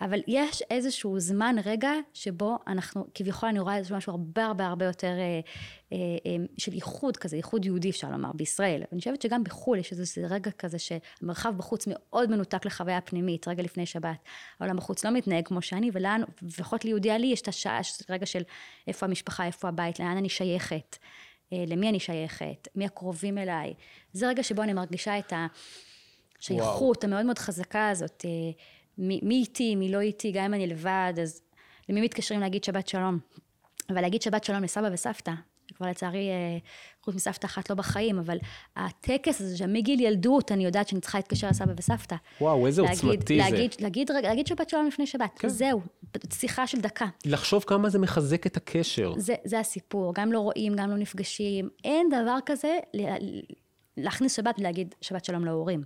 אבל 0.02 0.20
יש 0.28 0.62
איזשהו 0.70 1.20
זמן, 1.20 1.56
רגע, 1.66 1.92
שבו 2.14 2.58
אנחנו, 2.68 3.06
כביכול 3.14 3.50
אני 3.50 3.60
רואה 3.60 3.78
איזשהו 3.78 3.98
משהו 3.98 4.12
הרבה 4.12 4.46
הרבה 4.46 4.66
הרבה 4.66 4.86
יותר 4.86 5.08
אה, 5.08 5.40
אה, 5.94 5.98
אה, 6.26 6.46
של 6.58 6.72
איחוד 6.72 7.18
כזה, 7.18 7.36
איחוד 7.36 7.66
יהודי 7.66 7.90
אפשר 7.90 8.10
לומר, 8.10 8.32
בישראל. 8.32 8.84
אני 8.92 9.00
חושבת 9.00 9.22
שגם 9.22 9.44
בחו"ל 9.44 9.78
יש 9.78 9.92
איזה 9.92 10.28
רגע 10.30 10.52
כזה 10.52 10.78
שהמרחב 10.80 11.54
בחוץ 11.58 11.88
מאוד 11.88 12.30
מנותק 12.30 12.66
לחוויה 12.66 12.98
הפנימית, 12.98 13.48
רגע 13.48 13.64
לפני 13.64 13.86
שבת. 13.86 14.18
העולם 14.60 14.78
בחוץ 14.78 15.06
לא 15.06 15.12
מתנהג 15.12 15.48
כמו 15.48 15.62
שאני, 15.62 15.90
ולאן, 15.94 16.22
לפחות 16.42 16.86
ליהודי 16.86 17.12
עלי 17.12 17.28
יש 17.28 17.42
את 17.42 17.48
השעה, 17.48 17.80
רגע 18.10 18.26
של 18.26 18.42
איפה 18.88 19.06
המשפחה, 19.06 19.46
איפה 19.46 19.68
הבית, 19.68 20.00
לאן 20.00 20.18
אני 20.18 20.30
שייכת. 20.30 20.98
אה, 21.54 21.64
למי 21.68 21.90
אני 21.90 22.00
שייכת, 22.00 22.68
מי 22.76 22.86
הקרובים 22.86 23.38
אליי. 23.38 23.74
זה 24.14 24.28
רגע 24.28 24.44
שבו 24.44 24.62
אני 24.62 24.74
מרגישה 24.74 25.20
את 25.20 25.34
השייכות 26.40 27.04
המאוד 27.04 27.26
מאוד 27.26 27.40
חזקה 27.40 27.90
הזאת. 27.90 28.26
אה, 28.26 28.30
מי, 29.00 29.20
מי 29.24 29.36
איתי, 29.36 29.76
מי 29.76 29.92
לא 29.92 30.00
איתי, 30.00 30.32
גם 30.32 30.44
אם 30.44 30.54
אני 30.54 30.68
לבד, 30.68 31.14
אז 31.22 31.42
למי 31.90 32.02
מתקשרים 32.02 32.40
להגיד 32.40 32.64
שבת 32.64 32.88
שלום. 32.88 33.20
אבל 33.90 34.02
להגיד 34.02 34.22
שבת 34.22 34.44
שלום 34.44 34.64
לסבא 34.64 34.90
וסבתא, 34.94 35.32
כבר 35.76 35.88
לצערי, 35.88 36.30
אה, 36.30 36.58
חוץ 37.04 37.16
מסבתא 37.16 37.46
אחת 37.46 37.70
לא 37.70 37.76
בחיים, 37.76 38.20
אבל 38.20 38.38
הטקס 38.76 39.42
הזה 39.42 39.58
שמגיל 39.58 40.00
ילדות, 40.00 40.52
אני 40.52 40.66
יודעת 40.66 40.88
שאני 40.88 41.02
צריכה 41.02 41.18
להתקשר 41.18 41.50
לסבא 41.50 41.74
וסבתא. 41.78 42.16
וואו, 42.42 42.68
איזה 42.68 42.82
להגיד, 42.82 43.06
עוצמתי 43.06 43.38
להגיד, 43.38 43.72
זה. 43.72 43.84
להגיד, 43.84 44.10
להגיד, 44.12 44.26
להגיד 44.26 44.48
שבת 44.48 44.70
שלום 44.70 44.88
לפני 44.88 45.08
שבת, 45.08 45.40
כן. 45.40 45.48
זהו, 45.48 45.82
שיחה 46.34 46.68
של 46.68 46.82
דקה. 46.82 47.06
לחשוב 47.26 47.64
כמה 47.64 47.90
זה 47.90 48.00
מחזק 48.00 48.48
את 48.48 48.58
הקשר. 48.58 49.14
זה, 49.18 49.36
זה 49.46 49.60
הסיפור, 49.60 50.14
גם 50.14 50.32
לא 50.32 50.40
רואים, 50.40 50.76
גם 50.76 50.90
לא 50.90 50.98
נפגשים, 50.98 51.70
אין 51.84 52.10
דבר 52.10 52.38
כזה 52.46 52.78
להכניס 54.04 54.36
שבת 54.36 54.60
ולהגיד 54.60 54.96
שבת 55.02 55.26
שלום 55.26 55.46
להורים. 55.46 55.84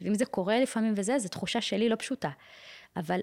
ואם 0.00 0.14
זה 0.14 0.24
קורה 0.24 0.60
לפעמים 0.60 0.94
וזה, 0.96 1.18
זו 1.18 1.28
תחושה 1.28 1.60
שלי 1.60 1.88
לא 1.88 1.96
פשוטה. 1.98 2.30
אבל 2.96 3.20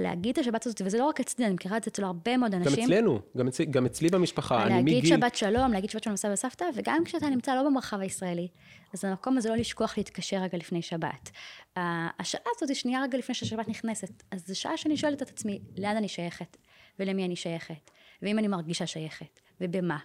להגיד 0.00 0.32
את 0.32 0.38
השבת 0.38 0.66
הזאת, 0.66 0.82
וזה 0.84 0.98
לא 0.98 1.04
רק 1.04 1.20
אצלי, 1.20 1.44
אני 1.46 1.54
מכירה 1.54 1.76
את 1.76 1.84
זה 1.84 1.88
אצל 1.90 2.04
הרבה 2.04 2.36
מאוד 2.36 2.52
גם 2.52 2.62
אנשים. 2.62 2.84
אצלנו, 2.84 3.20
גם, 3.36 3.48
אצלי, 3.48 3.66
גם 3.66 3.86
אצלי 3.86 4.08
במשפחה. 4.08 4.62
אני 4.62 4.74
להגיד 4.74 4.98
מגיל... 4.98 5.16
שבת 5.16 5.34
שלום, 5.34 5.72
להגיד 5.72 5.90
שבת 5.90 6.02
שלום 6.02 6.14
לסבא 6.14 6.32
וסבתא, 6.32 6.64
וגם 6.74 7.04
כשאתה 7.04 7.28
נמצא 7.28 7.54
לא 7.54 7.62
במרחב 7.62 8.00
הישראלי, 8.00 8.48
אז 8.94 9.04
המקום 9.04 9.38
הזה 9.38 9.48
לא 9.48 9.56
לשכוח 9.56 9.98
להתקשר 9.98 10.36
רגע 10.36 10.58
לפני 10.58 10.82
שבת. 10.82 11.30
השעה 11.76 12.42
הזאת 12.56 12.68
היא 12.68 12.76
שנייה 12.76 13.02
רגע 13.02 13.18
לפני 13.18 13.34
שהשבת 13.34 13.68
נכנסת, 13.68 14.22
אז 14.30 14.46
זו 14.46 14.60
שעה 14.60 14.76
שאני 14.76 14.96
שואלת 14.96 15.22
את 15.22 15.28
עצמי, 15.28 15.60
לאן 15.78 15.96
אני 15.96 16.08
שייכת, 16.08 16.56
ולמי 16.98 17.24
אני 17.24 17.36
שייכת, 17.36 17.90
ואם 18.22 18.38
אני 18.38 18.48
מרגישה 18.48 18.86
שייכת, 18.86 19.40
ובמה, 19.60 19.98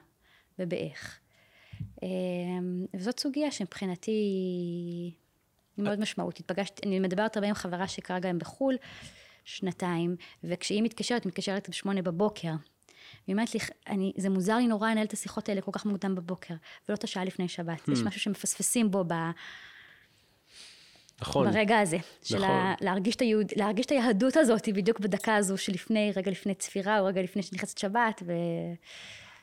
ובאיך. 0.60 1.20
אמ, 2.04 2.86
וזאת 2.94 3.20
סוגיה 3.20 3.52
שמבחינתי 3.52 4.12
היא 4.12 5.12
מאוד 5.78 6.00
משמעותית. 6.00 6.46
פגשתי, 6.52 6.88
אני 6.88 7.00
מדברת 7.00 7.38
הרבה 7.38 7.48
עם 7.48 7.54
חברה 7.54 7.88
שכרגע 7.88 8.30
הם 8.30 8.40
בחו"ל, 8.40 8.76
שנתיים, 9.46 10.16
וכשהיא 10.44 10.84
מתקשרת, 10.84 11.26
מתקשרת 11.26 11.70
בשמונה 11.70 12.02
בבוקר. 12.02 12.52
והיא 13.28 13.34
אומרת 13.36 13.54
לי, 13.54 13.60
אני, 13.88 14.14
זה 14.18 14.30
מוזר 14.30 14.58
לי 14.58 14.68
נורא 14.68 14.92
לנהל 14.92 15.06
את 15.06 15.14
השיחות 15.14 15.50
האלה 15.50 15.62
כל 15.62 15.72
כך 15.72 15.86
מוקדם 15.86 16.16
בבוקר, 16.16 16.54
ולא 16.90 16.96
את 16.96 17.04
השעה 17.04 17.26
לפני 17.26 17.48
שבת. 17.48 17.88
יש 17.88 18.00
משהו 18.00 18.22
שמפספסים 18.22 18.92
בו 18.92 19.04
ב, 19.08 19.14
נכון. 21.22 21.52
ברגע 21.52 21.80
הזה. 21.80 21.98
של 22.24 22.38
נכון. 22.38 22.50
ה, 22.50 22.76
להרגיש, 22.82 23.16
את 23.16 23.22
היהוד, 23.22 23.48
להרגיש 23.56 23.86
את 23.86 23.92
היהדות 23.92 24.38
הזאת 24.38 24.70
בדיוק 24.70 25.00
בדקה 25.00 25.36
הזו 25.36 25.58
שלפני, 25.58 26.12
רגע 26.16 26.32
לפני 26.32 26.56
צפירה, 26.56 27.00
או 27.00 27.06
רגע 27.06 27.22
לפני 27.22 27.42
שנכנסת 27.42 27.78
שבת, 27.78 28.24
ו... 28.26 28.34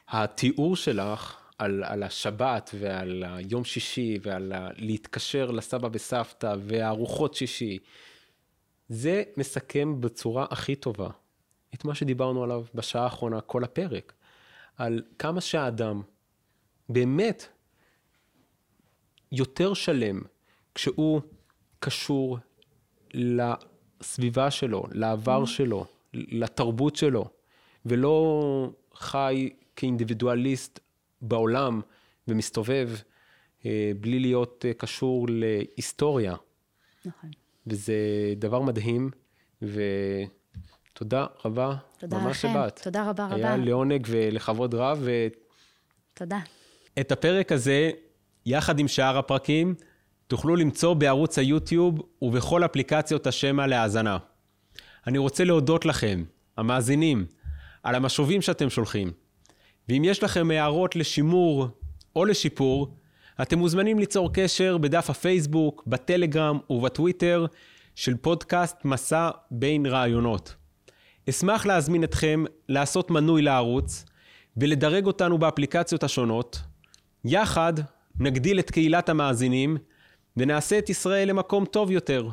התיאור 0.09 0.77
שלך 0.77 1.46
על, 1.59 1.85
על 1.85 2.03
השבת 2.03 2.71
ועל 2.81 3.25
היום 3.27 3.65
שישי 3.65 4.19
ועל 4.23 4.53
ה- 4.53 4.69
להתקשר 4.77 5.51
לסבא 5.51 5.89
וסבתא 5.93 6.55
והארוחות 6.61 7.35
שישי, 7.35 7.79
זה 8.89 9.23
מסכם 9.37 10.01
בצורה 10.01 10.47
הכי 10.51 10.77
טובה 10.77 11.09
את 11.75 11.85
מה 11.85 11.95
שדיברנו 11.95 12.45
עליו 12.45 12.65
בשעה 12.75 13.05
האחרונה, 13.05 13.41
כל 13.41 13.65
הפרק, 13.65 14.13
על 14.77 15.03
כמה 15.19 15.41
שהאדם 15.41 16.03
באמת 16.89 17.49
יותר 19.33 19.75
שלם 19.75 20.21
כשהוא 20.75 21.21
קשור 21.81 22.39
לסביבה 23.15 24.51
שלו, 24.51 24.85
לעבר 24.93 25.45
שלו, 25.45 25.87
לתרבות 26.15 26.97
שלו, 26.97 27.29
ולא 27.87 28.71
חי 28.95 29.51
כאינדיבידואליסט 29.77 30.81
בעולם 31.23 31.81
ומסתובב 32.29 32.91
אה, 33.67 33.93
בלי 34.01 34.19
להיות 34.19 34.65
אה, 34.69 34.75
קשור 34.75 35.27
להיסטוריה. 35.29 36.35
נכון. 37.05 37.31
וזה 37.67 37.95
דבר 38.37 38.61
מדהים, 38.61 39.11
ותודה 39.63 41.27
רבה. 41.45 41.77
תודה 41.99 42.19
ממש 42.19 42.39
לכם. 42.39 42.49
שבאת. 42.53 42.81
תודה 42.83 43.11
רבה 43.11 43.27
היה 43.31 43.55
רבה. 43.55 43.65
לעונג 43.65 44.07
ולכבוד 44.11 44.75
רב, 44.75 44.99
ו... 45.03 45.27
תודה. 46.15 46.39
את 47.01 47.13
הפרק 47.13 47.53
הזה, 47.53 47.91
יחד 48.47 48.79
עם 48.79 48.89
שאר 48.89 49.19
הפרקים, 49.19 49.75
תוכלו 50.27 50.57
למצוא 50.57 50.95
בערוץ 50.95 51.39
היוטיוב 51.39 52.03
ובכל 52.23 52.65
אפליקציות 52.65 53.27
השמע 53.27 53.67
להאזנה. 53.67 54.19
אני 55.07 55.19
רוצה 55.19 55.45
להודות 55.45 55.85
לכם, 55.85 56.25
המאזינים, 56.57 57.27
על 57.83 57.95
המשובים 57.95 58.43
שאתם 58.43 58.71
שולחים. 58.71 59.11
ואם 59.89 60.05
יש 60.05 60.23
לכם 60.23 60.51
הערות 60.51 60.97
לשימור 60.97 61.69
או 62.17 62.25
לשיפור, 62.25 62.97
אתם 63.43 63.59
מוזמנים 63.59 63.99
ליצור 63.99 64.33
קשר 64.33 64.79
בדף 64.79 65.11
הפייסבוק, 65.11 65.83
בטלגרם 65.87 66.59
ובטוויטר 66.71 67.47
של 67.95 68.17
פודקאסט 68.17 68.77
מסע 68.85 69.31
בין 69.51 69.87
רעיונות. 69.87 70.55
אשמח 71.31 71.67
להזמין 71.67 72.05
אתכם 72.05 72.45
לעשות 72.69 73.11
מנוי 73.11 73.43
לערוץ 73.43 74.05
ולדרג 74.57 75.07
אותנו 75.07 75.39
באפליקציות 75.39 76.05
השונות. 76.05 76.59
יחד 77.25 77.73
נגדיל 78.21 78.59
את 78.59 78.71
קהילת 78.71 79.09
המאזינים 79.09 79.77
ונעשה 80.37 80.79
את 80.79 80.91
ישראל 80.91 81.29
למקום 81.29 81.65
טוב 81.65 81.91
יותר. 81.91 82.29